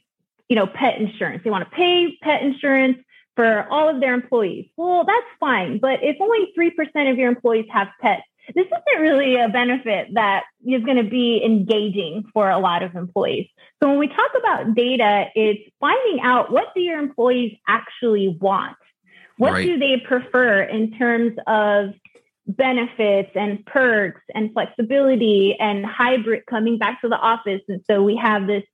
you 0.49 0.57
know, 0.57 0.67
pet 0.67 0.99
insurance. 0.99 1.43
They 1.45 1.51
want 1.51 1.63
to 1.63 1.77
pay 1.77 2.19
pet 2.23 2.43
insurance 2.43 2.99
for 3.37 3.69
all 3.71 3.89
of 3.89 4.01
their 4.01 4.15
employees. 4.15 4.67
Well, 4.77 5.05
that's 5.05 5.31
fine, 5.39 5.79
but 5.79 6.03
if 6.03 6.17
only 6.21 6.51
three 6.57 6.71
percent 6.71 7.09
of 7.09 7.19
your 7.19 7.29
employees 7.29 7.67
have 7.71 7.87
pets 8.01 8.25
this 8.55 8.67
isn't 8.67 9.03
really 9.03 9.37
a 9.37 9.49
benefit 9.49 10.15
that 10.15 10.45
is 10.67 10.83
going 10.85 10.97
to 10.97 11.09
be 11.09 11.43
engaging 11.45 12.25
for 12.33 12.51
a 12.51 12.59
lot 12.59 12.83
of 12.83 12.95
employees. 12.95 13.49
So 13.83 13.89
when 13.89 13.99
we 13.99 14.09
talk 14.09 14.31
about 14.39 14.75
data, 14.75 15.27
it's 15.35 15.71
finding 15.81 16.21
out 16.21 16.51
what 16.51 16.75
do 16.75 16.81
your 16.81 16.99
employees 16.99 17.57
actually 17.67 18.29
want? 18.29 18.77
What 19.37 19.53
right. 19.53 19.67
do 19.67 19.79
they 19.79 19.99
prefer 20.05 20.63
in 20.63 20.93
terms 20.93 21.37
of 21.47 21.95
benefits 22.47 23.31
and 23.35 23.65
perks 23.67 24.23
and 24.35 24.53
flexibility 24.53 25.57
and 25.59 25.85
hybrid 25.85 26.45
coming 26.47 26.79
back 26.79 27.01
to 27.03 27.09
the 27.09 27.19
office? 27.19 27.63
And 27.69 27.83
so 27.89 28.03
we 28.03 28.17
have 28.17 28.47
this, 28.47 28.65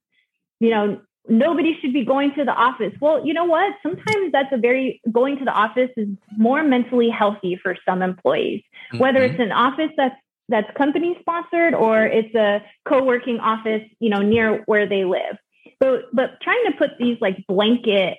you 0.61 0.71
know, 0.71 1.01
nobody 1.29 1.79
should 1.81 1.93
be 1.93 2.05
going 2.05 2.35
to 2.35 2.45
the 2.45 2.53
office. 2.53 2.93
Well, 3.01 3.27
you 3.27 3.33
know 3.33 3.45
what? 3.45 3.75
Sometimes 3.83 4.33
that's 4.33 4.53
a 4.53 4.59
very 4.59 5.01
going 5.11 5.39
to 5.39 5.45
the 5.45 5.53
office 5.53 5.91
is 5.97 6.09
more 6.37 6.63
mentally 6.63 7.09
healthy 7.09 7.59
for 7.63 7.77
some 7.87 8.03
employees. 8.03 8.63
Mm-hmm. 8.93 8.99
Whether 8.99 9.25
it's 9.25 9.41
an 9.41 9.53
office 9.53 9.91
that's 9.97 10.17
that's 10.49 10.71
company 10.77 11.17
sponsored 11.21 11.75
or 11.75 12.05
it's 12.05 12.35
a 12.35 12.63
co-working 12.85 13.41
office, 13.41 13.83
you 13.99 14.11
know, 14.11 14.21
near 14.21 14.63
where 14.67 14.87
they 14.87 15.05
live. 15.05 15.39
But 15.81 16.05
but 16.13 16.41
trying 16.43 16.65
to 16.67 16.73
put 16.77 16.91
these 16.99 17.19
like 17.21 17.47
blanket, 17.47 18.19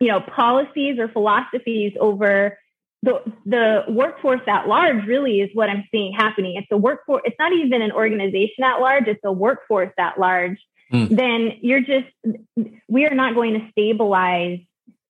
you 0.00 0.08
know, 0.08 0.20
policies 0.20 0.98
or 0.98 1.08
philosophies 1.08 1.94
over 2.00 2.58
the 3.02 3.20
the 3.44 3.84
workforce 3.88 4.40
at 4.46 4.68
large 4.68 5.04
really 5.06 5.40
is 5.40 5.50
what 5.54 5.68
I'm 5.68 5.84
seeing 5.90 6.12
happening. 6.12 6.56
It's 6.56 6.68
a 6.70 6.76
workforce. 6.76 7.22
It's 7.24 7.36
not 7.38 7.52
even 7.52 7.82
an 7.82 7.92
organization 7.92 8.64
at 8.64 8.80
large. 8.80 9.08
It's 9.08 9.20
a 9.24 9.32
workforce 9.32 9.92
at 9.98 10.18
large. 10.18 10.58
Mm. 10.92 11.16
Then 11.16 11.52
you're 11.60 11.80
just 11.80 12.06
we 12.88 13.06
are 13.06 13.14
not 13.14 13.34
going 13.34 13.54
to 13.54 13.68
stabilize 13.70 14.60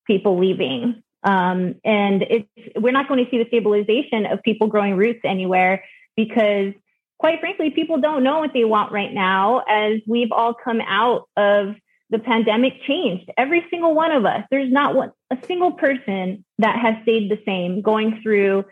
people 0.06 0.38
leaving, 0.38 1.02
um, 1.22 1.76
and 1.84 2.22
it's 2.22 2.48
we're 2.76 2.92
not 2.92 3.08
going 3.08 3.24
to 3.24 3.30
see 3.30 3.38
the 3.38 3.46
stabilization 3.48 4.26
of 4.26 4.42
people 4.42 4.66
growing 4.66 4.96
roots 4.96 5.20
anywhere 5.24 5.84
because, 6.16 6.72
quite 7.18 7.40
frankly, 7.40 7.70
people 7.70 8.00
don't 8.00 8.24
know 8.24 8.40
what 8.40 8.52
they 8.52 8.64
want 8.64 8.92
right 8.92 9.12
now. 9.12 9.62
As 9.68 10.00
we've 10.06 10.32
all 10.32 10.54
come 10.54 10.80
out 10.80 11.28
of 11.36 11.76
the 12.10 12.18
pandemic 12.18 12.72
changed 12.86 13.30
every 13.36 13.64
single 13.70 13.94
one 13.94 14.12
of 14.12 14.24
us. 14.24 14.42
There's 14.50 14.72
not 14.72 14.94
one, 14.94 15.12
a 15.30 15.38
single 15.46 15.72
person 15.72 16.44
that 16.58 16.78
has 16.78 16.96
stayed 17.02 17.30
the 17.30 17.38
same 17.44 17.82
going 17.82 18.20
through 18.22 18.64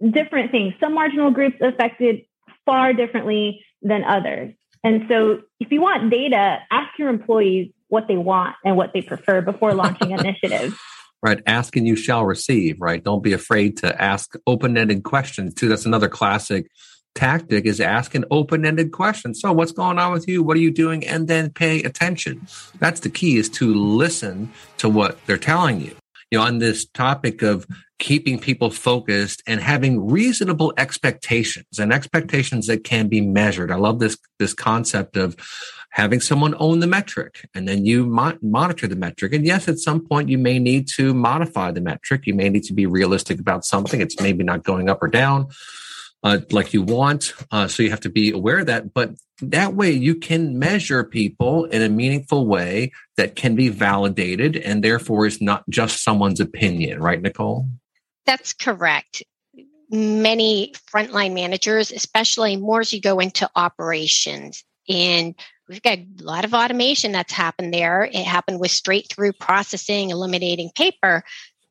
different 0.00 0.50
things. 0.50 0.74
Some 0.80 0.94
marginal 0.94 1.30
groups 1.30 1.56
affected 1.60 2.20
far 2.64 2.92
differently 2.92 3.64
than 3.82 4.04
others. 4.04 4.54
And 4.84 5.06
so 5.08 5.42
if 5.60 5.70
you 5.70 5.80
want 5.80 6.10
data, 6.10 6.58
ask 6.70 6.98
your 6.98 7.08
employees 7.08 7.70
what 7.88 8.06
they 8.08 8.16
want 8.16 8.56
and 8.64 8.76
what 8.76 8.92
they 8.92 9.02
prefer 9.02 9.40
before 9.40 9.74
launching 9.74 10.10
initiatives. 10.18 10.74
Right. 11.20 11.42
Ask 11.46 11.76
and 11.76 11.86
you 11.86 11.96
shall 11.96 12.24
receive, 12.24 12.80
right? 12.80 13.02
Don't 13.02 13.22
be 13.22 13.32
afraid 13.32 13.76
to 13.78 14.00
ask 14.00 14.34
open 14.46 14.78
ended 14.78 15.02
questions 15.02 15.54
too. 15.54 15.68
That's 15.68 15.86
another 15.86 16.08
classic 16.08 16.70
tactic 17.18 17.66
is 17.66 17.80
ask 17.80 18.14
an 18.14 18.24
open-ended 18.30 18.92
question. 18.92 19.34
So 19.34 19.52
what's 19.52 19.72
going 19.72 19.98
on 19.98 20.12
with 20.12 20.28
you? 20.28 20.42
What 20.42 20.56
are 20.56 20.60
you 20.60 20.70
doing? 20.70 21.04
And 21.04 21.26
then 21.26 21.50
pay 21.50 21.82
attention. 21.82 22.46
That's 22.78 23.00
the 23.00 23.10
key 23.10 23.38
is 23.38 23.48
to 23.50 23.74
listen 23.74 24.52
to 24.78 24.88
what 24.88 25.18
they're 25.26 25.36
telling 25.36 25.80
you. 25.80 25.96
You 26.30 26.38
know, 26.38 26.44
on 26.44 26.58
this 26.58 26.86
topic 26.86 27.42
of 27.42 27.66
keeping 27.98 28.38
people 28.38 28.70
focused 28.70 29.42
and 29.46 29.60
having 29.60 30.08
reasonable 30.08 30.72
expectations 30.76 31.78
and 31.78 31.92
expectations 31.92 32.66
that 32.68 32.84
can 32.84 33.08
be 33.08 33.20
measured. 33.20 33.72
I 33.72 33.76
love 33.76 33.98
this, 33.98 34.16
this 34.38 34.54
concept 34.54 35.16
of 35.16 35.36
having 35.90 36.20
someone 36.20 36.54
own 36.58 36.78
the 36.78 36.86
metric 36.86 37.48
and 37.54 37.66
then 37.66 37.84
you 37.84 38.06
mo- 38.06 38.38
monitor 38.40 38.86
the 38.86 38.94
metric. 38.94 39.32
And 39.32 39.44
yes, 39.44 39.68
at 39.68 39.78
some 39.78 40.06
point 40.06 40.28
you 40.28 40.38
may 40.38 40.58
need 40.58 40.86
to 40.94 41.12
modify 41.12 41.72
the 41.72 41.80
metric. 41.80 42.22
You 42.26 42.34
may 42.34 42.48
need 42.48 42.64
to 42.64 42.72
be 42.72 42.86
realistic 42.86 43.40
about 43.40 43.64
something. 43.64 44.00
It's 44.00 44.20
maybe 44.20 44.44
not 44.44 44.62
going 44.62 44.88
up 44.88 45.02
or 45.02 45.08
down 45.08 45.48
uh, 46.22 46.38
like 46.50 46.72
you 46.72 46.82
want. 46.82 47.34
Uh, 47.50 47.66
so 47.68 47.82
you 47.82 47.90
have 47.90 48.00
to 48.00 48.10
be 48.10 48.30
aware 48.30 48.60
of 48.60 48.66
that. 48.66 48.94
But 48.94 49.10
that 49.40 49.74
way 49.74 49.90
you 49.90 50.14
can 50.14 50.58
measure 50.58 51.04
people 51.04 51.64
in 51.66 51.82
a 51.82 51.88
meaningful 51.88 52.46
way 52.46 52.92
that 53.16 53.36
can 53.36 53.54
be 53.54 53.68
validated 53.68 54.56
and 54.56 54.82
therefore 54.82 55.26
is 55.26 55.40
not 55.40 55.68
just 55.68 56.02
someone's 56.02 56.40
opinion, 56.40 57.00
right, 57.00 57.22
Nicole? 57.22 57.68
That's 58.26 58.52
correct. 58.52 59.22
Many 59.90 60.74
frontline 60.92 61.34
managers, 61.34 61.92
especially 61.92 62.56
more 62.56 62.80
as 62.80 62.92
you 62.92 63.00
go 63.00 63.20
into 63.20 63.48
operations, 63.56 64.64
and 64.88 65.34
we've 65.68 65.82
got 65.82 65.98
a 65.98 66.06
lot 66.20 66.44
of 66.44 66.52
automation 66.52 67.12
that's 67.12 67.32
happened 67.32 67.72
there. 67.72 68.04
It 68.04 68.24
happened 68.24 68.60
with 68.60 68.70
straight 68.70 69.08
through 69.10 69.32
processing, 69.34 70.10
eliminating 70.10 70.70
paper. 70.74 71.22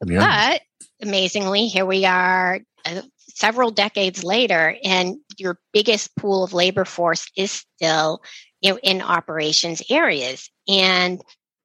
Yeah. 0.05 0.51
But 0.51 0.61
amazingly, 1.07 1.67
here 1.67 1.85
we 1.85 2.05
are 2.05 2.59
uh, 2.85 3.01
several 3.29 3.71
decades 3.71 4.23
later 4.23 4.77
and 4.83 5.17
your 5.37 5.59
biggest 5.73 6.15
pool 6.15 6.43
of 6.43 6.53
labor 6.53 6.85
force 6.85 7.29
is 7.35 7.51
still 7.51 8.21
you 8.61 8.71
know 8.71 8.79
in 8.83 9.01
operations 9.01 9.81
areas. 9.89 10.49
And 10.67 11.21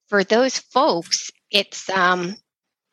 for 0.09 0.25
those 0.25 0.59
folks 0.59 1.31
it's 1.51 1.89
um 1.91 2.37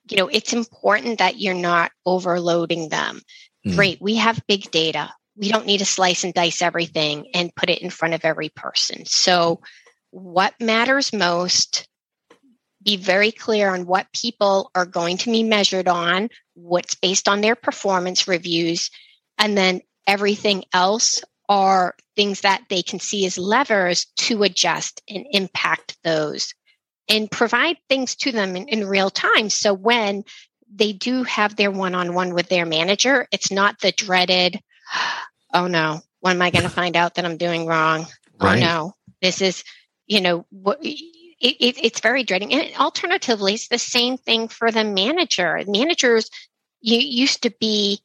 you 0.09 0.17
know 0.17 0.27
it's 0.27 0.53
important 0.53 1.19
that 1.19 1.39
you're 1.39 1.53
not 1.53 1.91
overloading 2.05 2.89
them. 2.89 3.21
Mm. 3.65 3.75
great 3.75 4.01
we 4.01 4.15
have 4.15 4.41
big 4.47 4.69
data. 4.71 5.11
We 5.35 5.49
don't 5.49 5.65
need 5.65 5.77
to 5.79 5.85
slice 5.85 6.23
and 6.23 6.33
dice 6.33 6.61
everything 6.61 7.27
and 7.33 7.55
put 7.55 7.69
it 7.69 7.81
in 7.81 7.89
front 7.89 8.13
of 8.13 8.25
every 8.25 8.49
person. 8.49 9.05
So 9.05 9.61
what 10.11 10.53
matters 10.59 11.13
most 11.13 11.87
be 12.89 12.97
very 12.97 13.31
clear 13.31 13.69
on 13.69 13.85
what 13.85 14.11
people 14.13 14.71
are 14.73 14.85
going 14.85 15.17
to 15.17 15.31
be 15.31 15.43
measured 15.43 15.87
on, 15.87 16.27
what's 16.55 16.95
based 16.95 17.27
on 17.27 17.41
their 17.41 17.55
performance 17.55 18.27
reviews, 18.27 18.89
and 19.37 19.55
then 19.55 19.81
everything 20.07 20.63
else 20.73 21.21
are 21.47 21.93
things 22.15 22.41
that 22.41 22.63
they 22.67 22.81
can 22.81 22.99
see 22.99 23.27
as 23.27 23.37
levers 23.37 24.07
to 24.15 24.41
adjust 24.41 25.03
and 25.07 25.23
impact 25.29 25.97
those 26.03 26.55
and 27.07 27.29
provide 27.29 27.77
things 27.89 28.15
to 28.15 28.31
them 28.31 28.55
in, 28.55 28.67
in 28.67 28.87
real 28.87 29.11
time. 29.11 29.51
So 29.51 29.71
when 29.71 30.23
they 30.73 30.91
do 30.91 31.23
have 31.23 31.55
their 31.55 31.71
one 31.71 31.93
on 31.93 32.15
one 32.15 32.33
with 32.33 32.49
their 32.49 32.65
manager, 32.65 33.27
it's 33.31 33.51
not 33.51 33.79
the 33.81 33.91
dreaded, 33.91 34.59
oh 35.53 35.67
no, 35.67 36.01
when 36.21 36.37
am 36.37 36.41
I 36.41 36.49
going 36.49 36.63
to 36.67 36.69
find 36.69 36.95
out 36.95 37.15
that 37.15 37.25
I'm 37.25 37.37
doing 37.37 37.67
wrong? 37.67 38.07
Oh, 38.39 38.47
right. 38.47 38.57
Oh 38.63 38.65
no, 38.65 38.93
this 39.21 39.43
is, 39.43 39.63
you 40.07 40.21
know, 40.21 40.47
what 40.49 40.83
it, 41.39 41.55
it, 41.59 41.83
it's 41.83 41.99
very 41.99 42.23
dreading. 42.23 42.53
And 42.53 42.75
alternatively, 42.75 43.53
it's 43.53 43.67
the 43.67 43.77
same 43.77 44.17
thing 44.17 44.47
for 44.47 44.71
the 44.71 44.83
manager. 44.83 45.61
Managers 45.67 46.29
you 46.81 46.97
used 46.97 47.43
to 47.43 47.51
be 47.59 48.01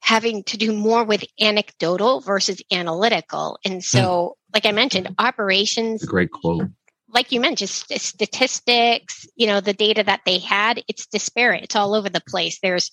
having 0.00 0.42
to 0.44 0.56
do 0.56 0.72
more 0.72 1.04
with 1.04 1.24
anecdotal 1.40 2.20
versus 2.20 2.60
analytical. 2.72 3.58
And 3.64 3.84
so, 3.84 4.00
mm. 4.00 4.54
like 4.54 4.66
I 4.66 4.72
mentioned, 4.72 5.14
operations. 5.18 6.04
great 6.04 6.30
quote. 6.30 6.68
Like 7.08 7.30
you 7.30 7.40
mentioned, 7.40 7.70
statistics, 7.70 9.26
you 9.36 9.46
know, 9.46 9.60
the 9.60 9.74
data 9.74 10.02
that 10.02 10.22
they 10.24 10.38
had, 10.38 10.82
it's 10.88 11.06
disparate. 11.06 11.62
It's 11.62 11.76
all 11.76 11.94
over 11.94 12.08
the 12.08 12.22
place. 12.26 12.58
There's 12.60 12.90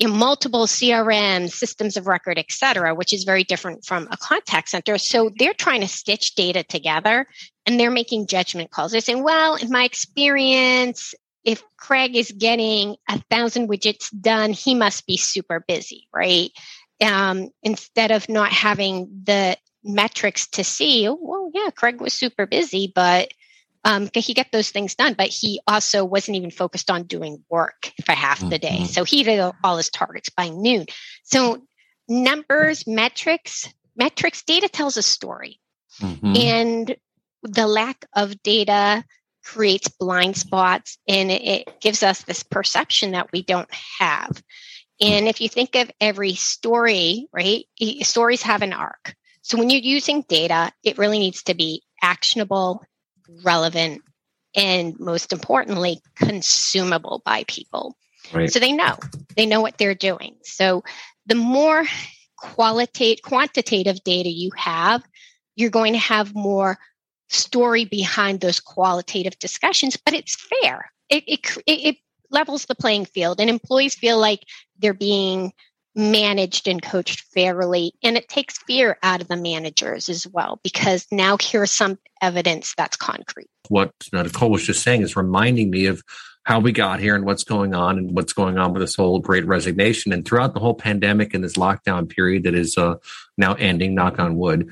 multiple 0.00 0.66
CRM 0.66 1.50
systems 1.50 1.96
of 1.96 2.06
record, 2.06 2.38
et 2.38 2.50
cetera, 2.50 2.94
which 2.94 3.12
is 3.12 3.24
very 3.24 3.44
different 3.44 3.84
from 3.84 4.08
a 4.10 4.16
contact 4.16 4.68
center. 4.68 4.98
So 4.98 5.30
they're 5.38 5.54
trying 5.54 5.80
to 5.80 5.88
stitch 5.88 6.34
data 6.34 6.62
together 6.62 7.26
and 7.66 7.78
they're 7.78 7.90
making 7.90 8.28
judgment 8.28 8.70
calls. 8.70 8.92
They're 8.92 9.00
saying, 9.00 9.24
well, 9.24 9.56
in 9.56 9.70
my 9.70 9.84
experience, 9.84 11.14
if 11.44 11.62
Craig 11.76 12.16
is 12.16 12.30
getting 12.30 12.96
a 13.08 13.20
thousand 13.30 13.68
widgets 13.68 14.08
done, 14.20 14.52
he 14.52 14.74
must 14.74 15.06
be 15.06 15.16
super 15.16 15.64
busy, 15.66 16.08
right? 16.14 16.50
Um, 17.00 17.50
instead 17.62 18.10
of 18.10 18.28
not 18.28 18.52
having 18.52 19.22
the 19.24 19.56
metrics 19.84 20.48
to 20.48 20.64
see, 20.64 21.08
oh, 21.08 21.18
well, 21.20 21.50
yeah, 21.54 21.70
Craig 21.70 22.00
was 22.00 22.12
super 22.12 22.46
busy, 22.46 22.92
but 22.94 23.30
um, 23.84 24.08
can 24.08 24.22
he 24.22 24.34
get 24.34 24.48
those 24.52 24.70
things 24.70 24.94
done, 24.94 25.14
but 25.16 25.28
he 25.28 25.60
also 25.66 26.04
wasn't 26.04 26.36
even 26.36 26.50
focused 26.50 26.90
on 26.90 27.04
doing 27.04 27.44
work 27.48 27.92
for 28.04 28.12
half 28.12 28.40
the 28.40 28.58
day. 28.58 28.78
Mm-hmm. 28.78 28.84
So 28.86 29.04
he 29.04 29.22
did 29.22 29.52
all 29.62 29.76
his 29.76 29.90
targets 29.90 30.28
by 30.30 30.48
noon. 30.48 30.86
So 31.24 31.62
numbers, 32.08 32.86
metrics, 32.86 33.72
metrics, 33.96 34.42
data 34.42 34.68
tells 34.68 34.96
a 34.96 35.02
story. 35.02 35.60
Mm-hmm. 36.00 36.36
And 36.36 36.96
the 37.42 37.66
lack 37.66 38.04
of 38.14 38.42
data 38.42 39.04
creates 39.44 39.88
blind 39.88 40.36
spots 40.36 40.98
and 41.08 41.30
it 41.30 41.80
gives 41.80 42.02
us 42.02 42.22
this 42.22 42.42
perception 42.42 43.12
that 43.12 43.30
we 43.32 43.42
don't 43.42 43.72
have. 43.98 44.42
And 45.00 45.28
if 45.28 45.40
you 45.40 45.48
think 45.48 45.76
of 45.76 45.90
every 46.00 46.34
story, 46.34 47.28
right, 47.32 47.64
stories 48.02 48.42
have 48.42 48.62
an 48.62 48.72
arc. 48.72 49.14
So 49.42 49.56
when 49.56 49.70
you're 49.70 49.80
using 49.80 50.22
data, 50.28 50.72
it 50.82 50.98
really 50.98 51.18
needs 51.18 51.44
to 51.44 51.54
be 51.54 51.82
actionable 52.02 52.82
relevant, 53.44 54.02
and 54.56 54.98
most 54.98 55.32
importantly, 55.32 56.00
consumable 56.16 57.22
by 57.24 57.44
people. 57.44 57.96
Right. 58.32 58.50
So 58.50 58.58
they 58.58 58.72
know, 58.72 58.96
they 59.36 59.46
know 59.46 59.60
what 59.60 59.78
they're 59.78 59.94
doing. 59.94 60.36
So 60.42 60.82
the 61.26 61.34
more 61.34 61.84
qualitative, 62.36 63.22
quantitative 63.22 64.02
data 64.04 64.28
you 64.28 64.50
have, 64.56 65.02
you're 65.56 65.70
going 65.70 65.92
to 65.92 65.98
have 65.98 66.34
more 66.34 66.78
story 67.28 67.84
behind 67.84 68.40
those 68.40 68.60
qualitative 68.60 69.38
discussions, 69.38 69.96
but 69.96 70.14
it's 70.14 70.36
fair. 70.62 70.90
It, 71.08 71.24
it, 71.26 71.62
it, 71.66 71.96
levels 72.30 72.66
the 72.66 72.74
playing 72.74 73.06
field 73.06 73.40
and 73.40 73.48
employees 73.48 73.94
feel 73.94 74.18
like 74.18 74.40
they're 74.78 74.92
being 74.92 75.50
managed 75.98 76.68
and 76.68 76.80
coached 76.80 77.20
fairly. 77.34 77.92
And 78.02 78.16
it 78.16 78.28
takes 78.28 78.56
fear 78.58 78.96
out 79.02 79.20
of 79.20 79.28
the 79.28 79.36
managers 79.36 80.08
as 80.08 80.26
well, 80.26 80.60
because 80.62 81.06
now 81.12 81.36
here's 81.38 81.72
some 81.72 81.98
evidence 82.22 82.72
that's 82.76 82.96
concrete. 82.96 83.50
What 83.68 83.92
Nicole 84.12 84.50
was 84.50 84.64
just 84.64 84.82
saying 84.82 85.02
is 85.02 85.16
reminding 85.16 85.70
me 85.70 85.86
of 85.86 86.02
how 86.44 86.60
we 86.60 86.72
got 86.72 87.00
here 87.00 87.14
and 87.14 87.26
what's 87.26 87.44
going 87.44 87.74
on 87.74 87.98
and 87.98 88.16
what's 88.16 88.32
going 88.32 88.56
on 88.56 88.72
with 88.72 88.80
this 88.80 88.94
whole 88.94 89.18
great 89.18 89.44
resignation. 89.44 90.12
And 90.12 90.24
throughout 90.24 90.54
the 90.54 90.60
whole 90.60 90.72
pandemic 90.72 91.34
and 91.34 91.44
this 91.44 91.56
lockdown 91.56 92.08
period 92.08 92.44
that 92.44 92.54
is 92.54 92.78
uh, 92.78 92.94
now 93.36 93.52
ending, 93.54 93.94
knock 93.94 94.18
on 94.18 94.36
wood. 94.36 94.70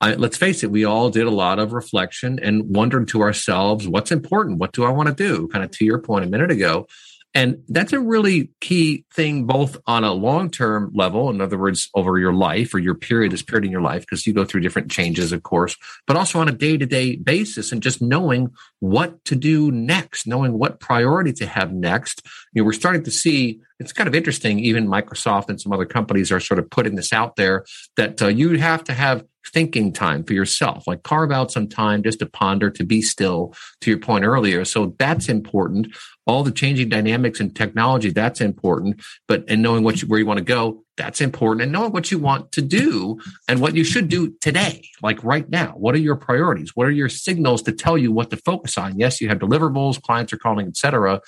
I, 0.00 0.14
let's 0.14 0.36
face 0.36 0.64
it, 0.64 0.72
we 0.72 0.84
all 0.84 1.10
did 1.10 1.28
a 1.28 1.30
lot 1.30 1.60
of 1.60 1.72
reflection 1.72 2.40
and 2.40 2.74
wondered 2.74 3.06
to 3.08 3.20
ourselves, 3.20 3.86
what's 3.86 4.10
important? 4.10 4.58
What 4.58 4.72
do 4.72 4.82
I 4.84 4.90
want 4.90 5.10
to 5.10 5.14
do? 5.14 5.46
Kind 5.46 5.64
of 5.64 5.70
to 5.72 5.84
your 5.84 6.00
point 6.00 6.24
a 6.24 6.28
minute 6.28 6.50
ago. 6.50 6.88
And 7.34 7.62
that's 7.68 7.94
a 7.94 8.00
really 8.00 8.50
key 8.60 9.06
thing, 9.14 9.46
both 9.46 9.78
on 9.86 10.04
a 10.04 10.12
long 10.12 10.50
term 10.50 10.90
level, 10.94 11.30
in 11.30 11.40
other 11.40 11.58
words, 11.58 11.88
over 11.94 12.18
your 12.18 12.34
life 12.34 12.74
or 12.74 12.78
your 12.78 12.94
period, 12.94 13.32
this 13.32 13.42
period 13.42 13.64
in 13.64 13.70
your 13.70 13.80
life, 13.80 14.02
because 14.02 14.26
you 14.26 14.34
go 14.34 14.44
through 14.44 14.60
different 14.60 14.90
changes, 14.90 15.32
of 15.32 15.42
course, 15.42 15.76
but 16.06 16.16
also 16.16 16.40
on 16.40 16.48
a 16.48 16.52
day 16.52 16.76
to 16.76 16.84
day 16.84 17.16
basis 17.16 17.72
and 17.72 17.82
just 17.82 18.02
knowing 18.02 18.50
what 18.80 19.24
to 19.24 19.34
do 19.34 19.70
next, 19.70 20.26
knowing 20.26 20.58
what 20.58 20.80
priority 20.80 21.32
to 21.32 21.46
have 21.46 21.72
next. 21.72 22.20
You 22.52 22.60
know, 22.60 22.66
we're 22.66 22.72
starting 22.72 23.04
to 23.04 23.10
see 23.10 23.60
it's 23.82 23.92
kind 23.92 24.08
of 24.08 24.14
interesting. 24.14 24.60
Even 24.60 24.86
Microsoft 24.86 25.48
and 25.48 25.60
some 25.60 25.72
other 25.72 25.84
companies 25.84 26.30
are 26.30 26.40
sort 26.40 26.60
of 26.60 26.70
putting 26.70 26.94
this 26.94 27.12
out 27.12 27.36
there 27.36 27.64
that 27.96 28.22
uh, 28.22 28.28
you 28.28 28.58
have 28.58 28.84
to 28.84 28.92
have 28.92 29.24
thinking 29.52 29.92
time 29.92 30.22
for 30.22 30.34
yourself, 30.34 30.86
like 30.86 31.02
carve 31.02 31.32
out 31.32 31.50
some 31.50 31.68
time 31.68 32.02
just 32.02 32.20
to 32.20 32.26
ponder, 32.26 32.70
to 32.70 32.84
be 32.84 33.02
still, 33.02 33.52
to 33.80 33.90
your 33.90 33.98
point 33.98 34.24
earlier. 34.24 34.64
So 34.64 34.94
that's 35.00 35.28
important. 35.28 35.88
All 36.26 36.44
the 36.44 36.52
changing 36.52 36.88
dynamics 36.88 37.40
and 37.40 37.54
technology, 37.54 38.10
that's 38.10 38.40
important. 38.40 39.02
But 39.26 39.44
and 39.48 39.60
knowing 39.60 39.82
what 39.82 40.00
you, 40.00 40.06
where 40.06 40.20
you 40.20 40.26
want 40.26 40.38
to 40.38 40.44
go, 40.44 40.84
that's 40.96 41.20
important. 41.20 41.62
And 41.62 41.72
knowing 41.72 41.90
what 41.90 42.12
you 42.12 42.20
want 42.20 42.52
to 42.52 42.62
do 42.62 43.18
and 43.48 43.60
what 43.60 43.74
you 43.74 43.82
should 43.82 44.08
do 44.08 44.32
today, 44.40 44.88
like 45.02 45.22
right 45.24 45.48
now. 45.50 45.72
What 45.76 45.96
are 45.96 45.98
your 45.98 46.16
priorities? 46.16 46.76
What 46.76 46.86
are 46.86 46.92
your 46.92 47.08
signals 47.08 47.62
to 47.62 47.72
tell 47.72 47.98
you 47.98 48.12
what 48.12 48.30
to 48.30 48.36
focus 48.36 48.78
on? 48.78 48.98
Yes, 48.98 49.20
you 49.20 49.28
have 49.28 49.40
deliverables, 49.40 50.00
clients 50.00 50.32
are 50.32 50.38
calling, 50.38 50.68
etc 50.68 51.20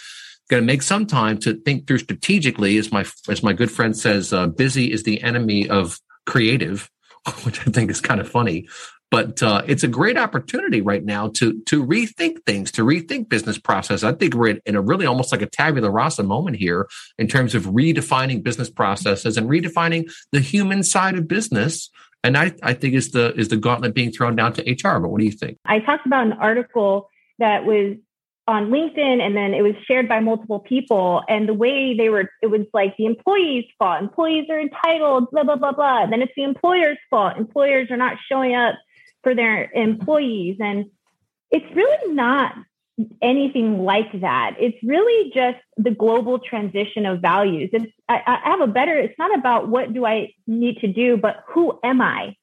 going 0.51 0.63
to 0.63 0.67
make 0.67 0.83
some 0.83 1.07
time 1.07 1.39
to 1.39 1.55
think 1.55 1.87
through 1.87 1.99
strategically 1.99 2.77
as 2.79 2.93
my 2.93 3.05
as 3.29 3.43
my 3.43 3.53
good 3.53 3.71
friend 3.71 3.97
says 3.97 4.33
uh, 4.33 4.47
busy 4.47 4.93
is 4.93 5.03
the 5.03 5.23
enemy 5.23 5.69
of 5.69 5.99
creative 6.27 6.91
which 7.45 7.61
I 7.61 7.71
think 7.71 7.91
is 7.91 8.01
kind 8.01 8.21
of 8.21 8.29
funny. 8.29 8.69
But 9.11 9.43
uh, 9.43 9.63
it's 9.67 9.85
a 9.85 9.89
great 9.89 10.17
opportunity 10.17 10.81
right 10.81 11.05
now 11.05 11.29
to 11.35 11.61
to 11.67 11.85
rethink 11.87 12.45
things, 12.47 12.73
to 12.73 12.83
rethink 12.83 13.29
business 13.29 13.59
process. 13.59 14.03
I 14.03 14.13
think 14.13 14.35
we're 14.35 14.59
in 14.67 14.75
a 14.75 14.81
really 14.81 15.07
almost 15.07 15.31
like 15.31 15.43
a 15.43 15.47
tabula 15.47 15.91
rasa 15.91 16.25
moment 16.25 16.57
here 16.57 16.89
in 17.19 17.29
terms 17.29 17.55
of 17.55 17.67
redefining 17.67 18.43
business 18.43 18.69
processes 18.69 19.37
and 19.37 19.49
redefining 19.49 20.11
the 20.33 20.41
human 20.41 20.83
side 20.83 21.17
of 21.17 21.29
business. 21.29 21.91
And 22.25 22.37
I, 22.37 22.55
I 22.63 22.73
think 22.73 22.95
is 22.95 23.13
the 23.13 23.33
is 23.35 23.49
the 23.49 23.57
gauntlet 23.57 23.95
being 23.95 24.11
thrown 24.11 24.35
down 24.35 24.53
to 24.55 24.63
HR. 24.63 24.99
But 24.99 25.11
what 25.11 25.21
do 25.21 25.27
you 25.27 25.33
think? 25.33 25.59
I 25.65 25.79
talked 25.79 26.07
about 26.07 26.27
an 26.27 26.33
article 26.33 27.09
that 27.39 27.65
was 27.65 27.97
on 28.47 28.71
LinkedIn 28.71 29.21
and 29.21 29.35
then 29.37 29.55
it 29.55 29.63
was 29.63 29.75
shared 29.87 30.09
by 30.09 30.21
multiple 30.21 30.61
people. 30.61 31.23
And 31.29 31.49
the 31.49 31.55
way 31.55 31.97
they 31.97 32.09
were, 32.09 32.31
it 32.43 32.49
was 32.49 32.63
like 32.75 32.97
the 32.97 33.07
employee's 33.07 33.65
fault. 33.79 34.03
Employees 34.03 34.47
are 34.51 34.61
entitled, 34.61 35.31
blah, 35.31 35.45
blah, 35.45 35.57
blah, 35.57 35.73
blah. 35.73 36.03
And 36.03 36.13
then 36.13 36.21
it's 36.21 36.33
the 36.37 36.45
employer's 36.45 36.99
fault. 37.09 37.37
Employers 37.39 37.91
are 37.91 37.97
not 37.97 38.19
showing 38.31 38.55
up 38.55 38.75
for 39.23 39.35
their 39.35 39.71
employees. 39.73 40.59
And 40.61 40.87
it's 41.51 41.75
really 41.75 42.15
not 42.15 42.55
anything 43.23 43.83
like 43.83 44.21
that. 44.21 44.57
It's 44.59 44.77
really 44.85 45.33
just 45.35 45.59
the 45.77 45.91
global 45.91 46.39
transition 46.39 47.07
of 47.07 47.21
values. 47.21 47.71
It's, 47.73 47.93
I, 48.09 48.21
I 48.27 48.51
have 48.51 48.61
a 48.61 48.67
better, 48.67 48.97
it's 48.97 49.19
not 49.19 49.37
about 49.37 49.69
what 49.69 49.93
do 49.93 50.05
I 50.05 50.33
need 50.47 50.79
to 50.79 50.87
do, 50.87 51.17
but 51.17 51.45
who 51.49 51.79
am 51.83 52.01
I 52.01 52.37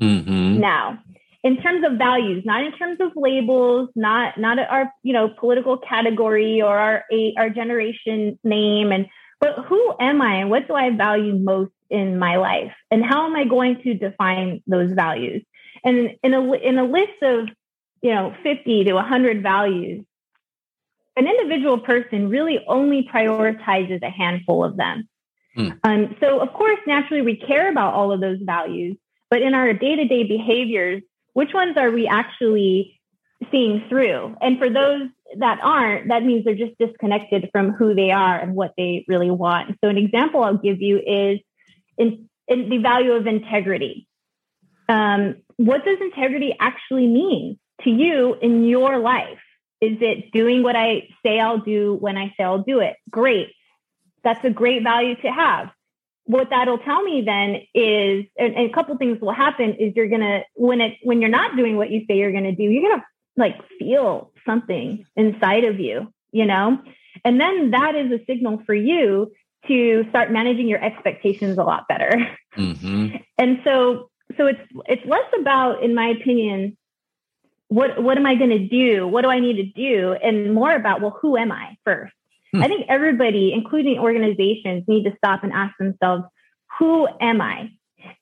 mm-hmm. 0.00 0.58
now? 0.58 0.98
In 1.44 1.58
terms 1.58 1.84
of 1.84 1.98
values, 1.98 2.42
not 2.46 2.64
in 2.64 2.72
terms 2.72 2.98
of 3.00 3.12
labels, 3.14 3.90
not 3.94 4.38
not 4.38 4.58
our 4.58 4.90
you 5.02 5.12
know 5.12 5.28
political 5.28 5.76
category 5.76 6.62
or 6.62 6.76
our 6.76 7.04
our 7.36 7.50
generation 7.50 8.38
name, 8.42 8.90
and 8.90 9.06
but 9.40 9.66
who 9.66 9.94
am 10.00 10.22
I 10.22 10.36
and 10.36 10.50
what 10.50 10.66
do 10.66 10.74
I 10.74 10.90
value 10.90 11.36
most 11.36 11.70
in 11.90 12.18
my 12.18 12.36
life, 12.36 12.72
and 12.90 13.04
how 13.04 13.26
am 13.26 13.36
I 13.36 13.44
going 13.44 13.82
to 13.82 13.94
define 13.94 14.62
those 14.66 14.92
values? 14.92 15.44
And 15.84 16.16
in 16.22 16.32
a 16.32 16.52
in 16.54 16.78
a 16.78 16.84
list 16.84 17.22
of 17.22 17.48
you 18.00 18.14
know 18.14 18.34
fifty 18.42 18.82
to 18.84 18.98
hundred 19.02 19.42
values, 19.42 20.02
an 21.14 21.28
individual 21.28 21.78
person 21.78 22.30
really 22.30 22.64
only 22.66 23.06
prioritizes 23.14 24.02
a 24.02 24.10
handful 24.10 24.64
of 24.64 24.78
them. 24.78 25.06
Hmm. 25.54 25.68
Um, 25.84 26.16
so 26.20 26.40
of 26.40 26.54
course, 26.54 26.78
naturally, 26.86 27.20
we 27.20 27.36
care 27.36 27.70
about 27.70 27.92
all 27.92 28.12
of 28.12 28.22
those 28.22 28.38
values, 28.40 28.96
but 29.28 29.42
in 29.42 29.52
our 29.52 29.74
day 29.74 29.96
to 29.96 30.06
day 30.06 30.22
behaviors 30.22 31.02
which 31.34 31.52
ones 31.52 31.76
are 31.76 31.90
we 31.90 32.06
actually 32.06 33.00
seeing 33.50 33.84
through? 33.88 34.34
And 34.40 34.58
for 34.58 34.70
those 34.70 35.08
that 35.38 35.58
aren't, 35.62 36.08
that 36.08 36.24
means 36.24 36.44
they're 36.44 36.54
just 36.54 36.78
disconnected 36.78 37.50
from 37.52 37.72
who 37.72 37.94
they 37.94 38.10
are 38.10 38.38
and 38.38 38.54
what 38.54 38.72
they 38.78 39.04
really 39.06 39.30
want. 39.30 39.76
So, 39.82 39.90
an 39.90 39.98
example 39.98 40.42
I'll 40.42 40.56
give 40.56 40.80
you 40.80 40.98
is 40.98 41.40
in, 41.98 42.28
in 42.48 42.70
the 42.70 42.78
value 42.78 43.12
of 43.12 43.26
integrity. 43.26 44.08
Um, 44.88 45.36
what 45.56 45.84
does 45.84 45.98
integrity 46.00 46.56
actually 46.58 47.06
mean 47.06 47.58
to 47.82 47.90
you 47.90 48.34
in 48.40 48.64
your 48.64 48.98
life? 48.98 49.38
Is 49.80 49.98
it 50.00 50.32
doing 50.32 50.62
what 50.62 50.76
I 50.76 51.08
say 51.24 51.40
I'll 51.40 51.58
do 51.58 51.94
when 51.94 52.16
I 52.16 52.28
say 52.36 52.44
I'll 52.44 52.62
do 52.62 52.80
it? 52.80 52.96
Great. 53.10 53.48
That's 54.22 54.44
a 54.44 54.50
great 54.50 54.82
value 54.82 55.16
to 55.16 55.28
have 55.28 55.70
what 56.24 56.48
that'll 56.50 56.78
tell 56.78 57.02
me 57.02 57.22
then 57.22 57.56
is 57.74 58.24
and, 58.38 58.54
and 58.54 58.70
a 58.70 58.72
couple 58.72 58.96
things 58.96 59.20
will 59.20 59.32
happen 59.32 59.74
is 59.74 59.92
you're 59.94 60.08
gonna 60.08 60.42
when 60.54 60.80
it 60.80 60.94
when 61.02 61.20
you're 61.20 61.30
not 61.30 61.56
doing 61.56 61.76
what 61.76 61.90
you 61.90 62.04
say 62.08 62.16
you're 62.16 62.32
gonna 62.32 62.54
do 62.54 62.62
you're 62.62 62.88
gonna 62.88 63.04
like 63.36 63.56
feel 63.78 64.32
something 64.46 65.04
inside 65.16 65.64
of 65.64 65.78
you 65.78 66.08
you 66.34 66.44
know? 66.44 66.78
And 67.24 67.40
then 67.40 67.70
that 67.70 67.94
is 67.94 68.12
a 68.12 68.22
signal 68.26 68.60
for 68.66 68.74
you 68.74 69.32
to 69.68 70.04
start 70.10 70.30
managing 70.30 70.68
your 70.68 70.84
expectations 70.84 71.56
a 71.56 71.62
lot 71.62 71.88
better. 71.88 72.10
Mm-hmm. 72.58 73.16
and 73.38 73.60
so 73.64 74.10
so 74.36 74.46
it's 74.46 74.60
it's 74.86 75.06
less 75.06 75.26
about 75.40 75.82
in 75.82 75.94
my 75.94 76.08
opinion 76.08 76.76
what 77.68 78.02
what 78.02 78.18
am 78.18 78.26
i 78.26 78.34
going 78.34 78.50
to 78.50 78.68
do? 78.68 79.06
What 79.08 79.22
do 79.22 79.28
i 79.28 79.38
need 79.38 79.56
to 79.56 79.64
do? 79.64 80.12
And 80.22 80.52
more 80.52 80.74
about 80.74 81.00
well 81.00 81.16
who 81.22 81.36
am 81.36 81.50
i 81.50 81.76
first 81.84 82.12
Hmm. 82.54 82.62
I 82.62 82.68
think 82.68 82.86
everybody, 82.88 83.52
including 83.52 83.98
organizations, 83.98 84.84
need 84.86 85.04
to 85.04 85.16
stop 85.16 85.42
and 85.42 85.52
ask 85.52 85.76
themselves, 85.76 86.24
who 86.78 87.08
am 87.20 87.40
I? 87.40 87.70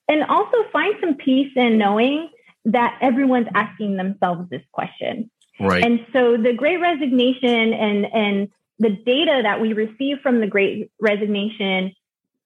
And 0.08 0.24
also 0.24 0.56
find 0.72 0.94
some 1.00 1.16
peace 1.16 1.52
in 1.54 1.76
knowing 1.76 2.30
that 2.64 2.96
everyone's 3.00 3.48
asking 3.54 3.96
themselves 3.96 4.48
this 4.48 4.62
question. 4.72 5.30
Right. 5.60 5.84
And 5.84 6.06
so 6.12 6.36
the 6.36 6.54
great 6.54 6.78
resignation 6.78 7.72
and 7.74 8.06
and 8.06 8.48
the 8.78 8.90
data 8.90 9.40
that 9.42 9.60
we 9.60 9.74
receive 9.74 10.20
from 10.22 10.40
the 10.40 10.46
great 10.46 10.90
resignation, 11.00 11.92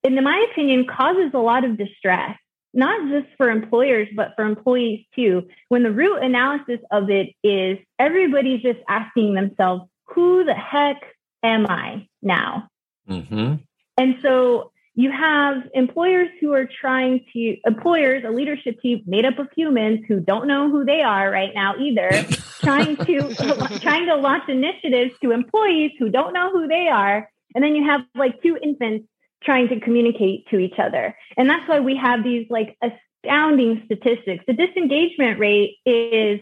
in 0.02 0.24
my 0.24 0.46
opinion, 0.50 0.86
causes 0.86 1.30
a 1.34 1.38
lot 1.38 1.64
of 1.64 1.78
distress, 1.78 2.36
not 2.74 3.08
just 3.10 3.28
for 3.36 3.48
employers, 3.48 4.08
but 4.14 4.32
for 4.34 4.44
employees 4.44 5.04
too. 5.14 5.48
When 5.68 5.82
the 5.82 5.92
root 5.92 6.22
analysis 6.22 6.80
of 6.90 7.10
it 7.10 7.34
is 7.44 7.78
everybody's 7.98 8.62
just 8.62 8.80
asking 8.88 9.34
themselves, 9.34 9.84
who 10.06 10.44
the 10.44 10.54
heck 10.54 11.02
am 11.42 11.66
I 11.68 12.08
now? 12.22 12.68
Mm-hmm. 13.08 13.54
And 13.98 14.14
so 14.22 14.72
you 14.94 15.10
have 15.12 15.56
employers 15.74 16.28
who 16.40 16.54
are 16.54 16.66
trying 16.80 17.24
to 17.34 17.56
employers, 17.66 18.24
a 18.26 18.30
leadership 18.30 18.80
team 18.80 19.02
made 19.06 19.26
up 19.26 19.38
of 19.38 19.48
humans 19.54 20.00
who 20.08 20.20
don't 20.20 20.48
know 20.48 20.70
who 20.70 20.86
they 20.86 21.02
are 21.02 21.30
right 21.30 21.50
now 21.54 21.76
either, 21.78 22.10
trying 22.60 22.96
to 22.96 23.34
trying 23.80 24.06
to 24.06 24.16
launch 24.16 24.48
initiatives 24.48 25.12
to 25.22 25.32
employees 25.32 25.92
who 25.98 26.08
don't 26.08 26.32
know 26.32 26.50
who 26.50 26.66
they 26.66 26.88
are. 26.88 27.30
And 27.54 27.62
then 27.62 27.76
you 27.76 27.84
have 27.84 28.02
like 28.14 28.42
two 28.42 28.58
infants 28.62 29.06
trying 29.42 29.68
to 29.68 29.80
communicate 29.80 30.48
to 30.48 30.58
each 30.58 30.78
other. 30.78 31.14
And 31.36 31.48
that's 31.48 31.68
why 31.68 31.80
we 31.80 31.96
have 31.96 32.24
these 32.24 32.46
like 32.48 32.76
astounding 32.82 33.82
statistics. 33.84 34.44
The 34.46 34.54
disengagement 34.54 35.38
rate 35.38 35.76
is 35.84 36.40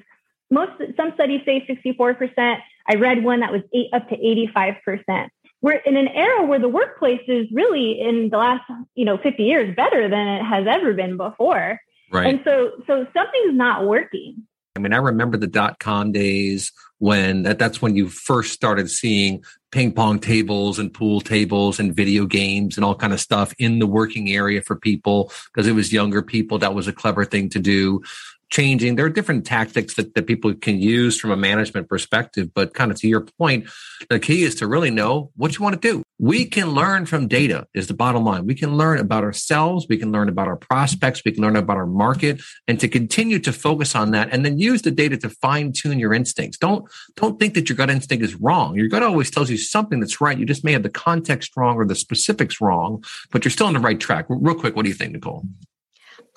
most 0.49 0.73
some 0.97 1.13
studies 1.15 1.41
say 1.45 1.67
64%. 1.69 2.59
I 2.89 2.95
read 2.97 3.25
one 3.25 3.41
that 3.41 3.53
was 3.53 3.63
eight, 3.73 3.89
up 3.93 4.09
to 4.09 4.17
85%. 4.17 5.29
We're 5.63 5.73
in 5.73 5.97
an 5.97 6.09
era 6.09 6.45
where 6.45 6.59
the 6.59 6.69
workplace 6.69 7.23
is 7.27 7.47
really 7.51 7.99
in 8.01 8.29
the 8.31 8.37
last, 8.37 8.71
you 8.95 9.05
know, 9.05 9.17
50 9.17 9.43
years 9.43 9.75
better 9.75 10.09
than 10.09 10.29
it 10.29 10.45
has 10.45 10.67
ever 10.69 10.93
been 10.93 11.17
before. 11.17 11.81
Right. 12.13 12.27
And 12.27 12.41
so, 12.45 12.73
so 12.87 13.07
something's 13.15 13.55
not 13.55 13.87
working. 13.87 14.47
I 14.77 14.81
mean, 14.81 14.93
I 14.93 14.99
remember 14.99 15.37
the 15.37 15.47
dot 15.47 15.79
com 15.79 16.13
days 16.13 16.73
when 16.99 17.45
that, 17.45 17.59
that's 17.59 17.81
when 17.81 17.95
you 17.95 18.09
first 18.09 18.53
started 18.53 18.91
seeing 18.91 19.45
ping 19.71 19.93
pong 19.93 20.19
tables 20.19 20.79
and 20.79 20.93
pool 20.93 21.21
tables 21.21 21.79
and 21.79 21.95
video 21.95 22.27
games 22.27 22.77
and 22.77 22.85
all 22.85 22.95
kind 22.95 23.13
of 23.13 23.21
stuff 23.21 23.55
in 23.59 23.79
the 23.79 23.87
working 23.87 24.31
area 24.31 24.61
for 24.61 24.77
people 24.77 25.33
because 25.53 25.67
it 25.67 25.75
was 25.75 25.93
younger 25.93 26.23
people. 26.23 26.59
That 26.59 26.75
was 26.75 26.89
a 26.89 26.93
clever 26.93 27.25
thing 27.25 27.49
to 27.51 27.61
do 27.61 28.03
changing. 28.51 28.97
There 28.97 29.07
are 29.07 29.11
different 29.11 29.45
tactics 29.45 29.95
that, 29.95 30.15
that 30.15 30.27
people 30.27 30.55
can 30.55 30.79
use 30.79 31.19
from 31.19 31.31
a 31.31 31.37
management 31.37 31.89
perspective, 31.89 32.53
but 32.55 32.75
kind 32.75 32.91
of 32.91 32.99
to 33.01 33.09
your 33.09 33.23
point, 33.39 33.69
the 34.09 34.21
key 34.21 34.43
is 34.43 34.55
to 34.57 34.67
really 34.67 34.91
know 34.91 35.31
what 35.37 35.57
you 35.57 35.63
want 35.63 35.81
to 35.81 35.89
do. 35.89 36.03
We 36.19 36.45
can 36.45 36.71
learn 36.71 37.07
from 37.07 37.27
data 37.27 37.67
is 37.75 37.89
the 37.89 37.95
bottom 37.95 38.25
line. 38.25 38.47
We 38.47 38.55
can 38.55 38.77
learn 38.77 38.99
about 38.99 39.25
ourselves. 39.25 39.87
We 39.89 39.97
can 39.97 40.13
learn 40.13 40.29
about 40.29 40.47
our 40.47 40.57
prospects. 40.57 41.23
We 41.25 41.33
can 41.33 41.43
learn 41.43 41.57
about 41.57 41.77
our 41.77 41.87
market 41.87 42.41
and 42.69 42.79
to 42.81 42.89
continue 42.89 43.39
to 43.41 43.53
focus 43.53 43.95
on 43.95 44.13
that 44.13 44.29
and 44.33 44.45
then 44.45 44.59
use 44.59 44.83
the 44.83 44.91
data 44.91 45.17
to 45.19 45.29
fine 45.29 45.73
tune 45.73 45.99
your 45.99 46.15
instincts. 46.15 46.57
Don't, 46.59 46.85
don't 47.17 47.39
think 47.39 47.55
that 47.55 47.69
your 47.69 47.77
gut 47.77 47.91
instinct 47.91 48.25
is 48.25 48.37
wrong. 48.37 48.77
Your 48.77 48.89
gut 48.89 49.03
always 49.03 49.31
tells 49.31 49.51
you 49.51 49.57
something 49.57 50.01
that's 50.01 50.21
right. 50.21 50.39
You 50.39 50.47
just 50.47 50.65
may 50.65 50.73
have 50.73 50.85
the 50.85 50.89
context 50.89 51.53
wrong 51.57 51.77
or 51.77 51.85
the 51.85 51.95
specifics 51.95 52.61
wrong, 52.61 53.05
but 53.33 53.45
you're 53.45 53.53
still 53.53 53.67
on 53.67 53.75
the 53.75 53.81
right 53.81 53.99
track. 53.99 54.27
Real 54.29 54.55
quick, 54.55 54.77
what 54.77 54.85
do 54.85 54.89
you 54.89 54.95
think, 54.95 55.13
Nicole? 55.13 55.45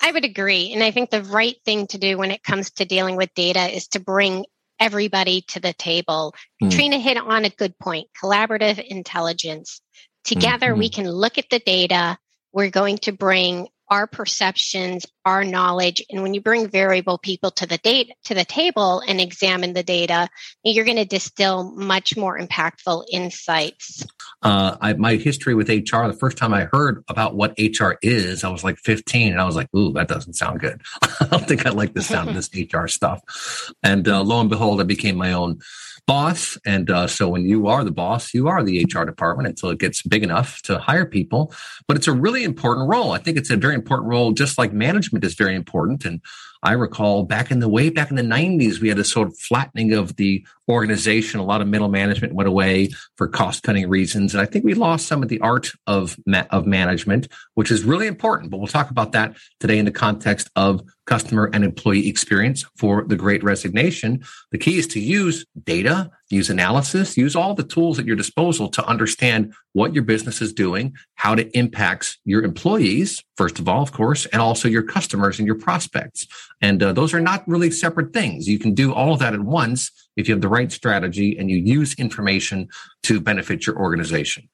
I 0.00 0.12
would 0.12 0.24
agree. 0.24 0.72
And 0.72 0.82
I 0.82 0.90
think 0.90 1.10
the 1.10 1.22
right 1.22 1.56
thing 1.64 1.86
to 1.88 1.98
do 1.98 2.18
when 2.18 2.30
it 2.30 2.42
comes 2.42 2.70
to 2.72 2.84
dealing 2.84 3.16
with 3.16 3.34
data 3.34 3.74
is 3.74 3.88
to 3.88 4.00
bring 4.00 4.46
everybody 4.80 5.42
to 5.48 5.60
the 5.60 5.72
table. 5.72 6.34
Mm. 6.62 6.70
Trina 6.70 6.98
hit 6.98 7.16
on 7.16 7.44
a 7.44 7.50
good 7.50 7.78
point 7.78 8.08
collaborative 8.22 8.78
intelligence. 8.78 9.80
Together, 10.24 10.70
mm-hmm. 10.70 10.78
we 10.78 10.90
can 10.90 11.10
look 11.10 11.38
at 11.38 11.48
the 11.50 11.58
data. 11.58 12.18
We're 12.52 12.70
going 12.70 12.98
to 12.98 13.12
bring 13.12 13.68
our 13.90 14.06
perceptions, 14.06 15.06
our 15.24 15.44
knowledge. 15.44 16.04
And 16.10 16.22
when 16.22 16.34
you 16.34 16.40
bring 16.40 16.68
variable 16.68 17.18
people 17.18 17.50
to 17.52 17.66
the 17.66 17.78
date 17.78 18.12
to 18.24 18.34
the 18.34 18.44
table 18.44 19.02
and 19.06 19.20
examine 19.20 19.72
the 19.72 19.82
data, 19.82 20.28
you're 20.62 20.84
going 20.84 20.98
to 20.98 21.04
distill 21.04 21.72
much 21.74 22.16
more 22.16 22.38
impactful 22.38 23.06
insights. 23.10 24.04
Uh, 24.42 24.76
I, 24.80 24.92
my 24.94 25.16
history 25.16 25.54
with 25.54 25.68
HR, 25.68 26.06
the 26.06 26.16
first 26.18 26.36
time 26.36 26.54
I 26.54 26.68
heard 26.72 27.04
about 27.08 27.34
what 27.34 27.54
HR 27.58 27.92
is, 28.02 28.44
I 28.44 28.50
was 28.50 28.64
like 28.64 28.78
15 28.78 29.32
and 29.32 29.40
I 29.40 29.44
was 29.44 29.56
like, 29.56 29.72
ooh, 29.74 29.92
that 29.94 30.08
doesn't 30.08 30.34
sound 30.34 30.60
good. 30.60 30.80
I 31.20 31.26
don't 31.26 31.46
think 31.46 31.66
I 31.66 31.70
like 31.70 31.94
the 31.94 32.02
sound 32.02 32.28
of 32.28 32.34
this 32.34 32.50
HR 32.74 32.86
stuff. 32.86 33.72
And 33.82 34.08
uh, 34.08 34.22
lo 34.22 34.40
and 34.40 34.50
behold, 34.50 34.80
I 34.80 34.84
became 34.84 35.16
my 35.16 35.32
own 35.32 35.58
boss. 36.06 36.56
And 36.64 36.90
uh, 36.90 37.06
so 37.06 37.28
when 37.28 37.46
you 37.46 37.66
are 37.66 37.84
the 37.84 37.90
boss, 37.90 38.32
you 38.32 38.48
are 38.48 38.64
the 38.64 38.84
HR 38.84 39.04
department 39.04 39.48
until 39.48 39.70
it 39.70 39.78
gets 39.78 40.02
big 40.02 40.22
enough 40.22 40.62
to 40.62 40.78
hire 40.78 41.04
people. 41.04 41.52
But 41.86 41.96
it's 41.96 42.08
a 42.08 42.12
really 42.12 42.44
important 42.44 42.88
role. 42.88 43.12
I 43.12 43.18
think 43.18 43.36
it's 43.36 43.50
a 43.50 43.56
very 43.56 43.74
important 43.74 44.08
role, 44.08 44.32
just 44.32 44.56
like 44.56 44.72
management 44.72 45.24
is 45.24 45.34
very 45.34 45.54
important. 45.54 46.04
And 46.04 46.20
I 46.62 46.72
recall 46.72 47.24
back 47.24 47.50
in 47.50 47.60
the 47.60 47.68
way 47.68 47.90
back 47.90 48.10
in 48.10 48.16
the 48.16 48.22
90s, 48.22 48.80
we 48.80 48.88
had 48.88 48.98
a 48.98 49.04
sort 49.04 49.28
of 49.28 49.38
flattening 49.38 49.92
of 49.92 50.16
the 50.16 50.44
organization. 50.68 51.40
A 51.40 51.44
lot 51.44 51.60
of 51.60 51.68
middle 51.68 51.88
management 51.88 52.34
went 52.34 52.48
away 52.48 52.90
for 53.16 53.28
cost 53.28 53.62
cutting 53.62 53.88
reasons. 53.88 54.34
And 54.34 54.40
I 54.40 54.44
think 54.44 54.64
we 54.64 54.74
lost 54.74 55.06
some 55.06 55.22
of 55.22 55.28
the 55.28 55.40
art 55.40 55.70
of, 55.86 56.16
ma- 56.26 56.46
of 56.50 56.66
management, 56.66 57.28
which 57.54 57.70
is 57.70 57.84
really 57.84 58.06
important. 58.06 58.50
But 58.50 58.58
we'll 58.58 58.66
talk 58.66 58.90
about 58.90 59.12
that 59.12 59.36
today 59.60 59.78
in 59.78 59.84
the 59.84 59.90
context 59.90 60.50
of 60.56 60.82
customer 61.08 61.50
and 61.54 61.64
employee 61.64 62.06
experience 62.06 62.66
for 62.76 63.04
the 63.04 63.16
great 63.16 63.42
resignation. 63.42 64.22
The 64.52 64.58
key 64.58 64.78
is 64.78 64.86
to 64.88 65.00
use 65.00 65.44
data, 65.64 66.10
use 66.28 66.50
analysis, 66.50 67.16
use 67.16 67.34
all 67.34 67.54
the 67.54 67.64
tools 67.64 67.98
at 67.98 68.04
your 68.04 68.14
disposal 68.14 68.68
to 68.68 68.84
understand 68.84 69.54
what 69.72 69.94
your 69.94 70.04
business 70.04 70.42
is 70.42 70.52
doing, 70.52 70.94
how 71.14 71.32
it 71.32 71.50
impacts 71.54 72.18
your 72.26 72.44
employees, 72.44 73.24
first 73.38 73.58
of 73.58 73.68
all, 73.68 73.82
of 73.82 73.90
course, 73.92 74.26
and 74.26 74.42
also 74.42 74.68
your 74.68 74.82
customers 74.82 75.38
and 75.38 75.46
your 75.46 75.58
prospects. 75.58 76.26
And 76.60 76.82
uh, 76.82 76.92
those 76.92 77.14
are 77.14 77.20
not 77.20 77.48
really 77.48 77.70
separate 77.70 78.12
things. 78.12 78.46
You 78.46 78.58
can 78.58 78.74
do 78.74 78.92
all 78.92 79.14
of 79.14 79.18
that 79.20 79.32
at 79.32 79.40
once 79.40 79.90
if 80.16 80.28
you 80.28 80.34
have 80.34 80.42
the 80.42 80.48
right 80.48 80.70
strategy 80.70 81.38
and 81.38 81.50
you 81.50 81.56
use 81.56 81.94
information 81.94 82.68
to 83.04 83.18
benefit 83.18 83.66
your 83.66 83.78
organization. 83.78 84.46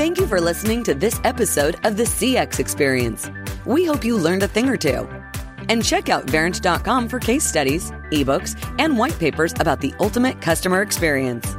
Thank 0.00 0.18
you 0.18 0.26
for 0.26 0.40
listening 0.40 0.82
to 0.84 0.94
this 0.94 1.20
episode 1.24 1.78
of 1.84 1.98
the 1.98 2.04
CX 2.04 2.58
Experience. 2.58 3.30
We 3.66 3.84
hope 3.84 4.02
you 4.02 4.16
learned 4.16 4.42
a 4.42 4.48
thing 4.48 4.66
or 4.66 4.78
two. 4.78 5.06
And 5.68 5.84
check 5.84 6.08
out 6.08 6.26
Verint.com 6.26 7.06
for 7.06 7.18
case 7.18 7.44
studies, 7.44 7.90
ebooks, 8.10 8.56
and 8.78 8.96
white 8.96 9.18
papers 9.18 9.52
about 9.60 9.82
the 9.82 9.92
ultimate 10.00 10.40
customer 10.40 10.80
experience. 10.80 11.54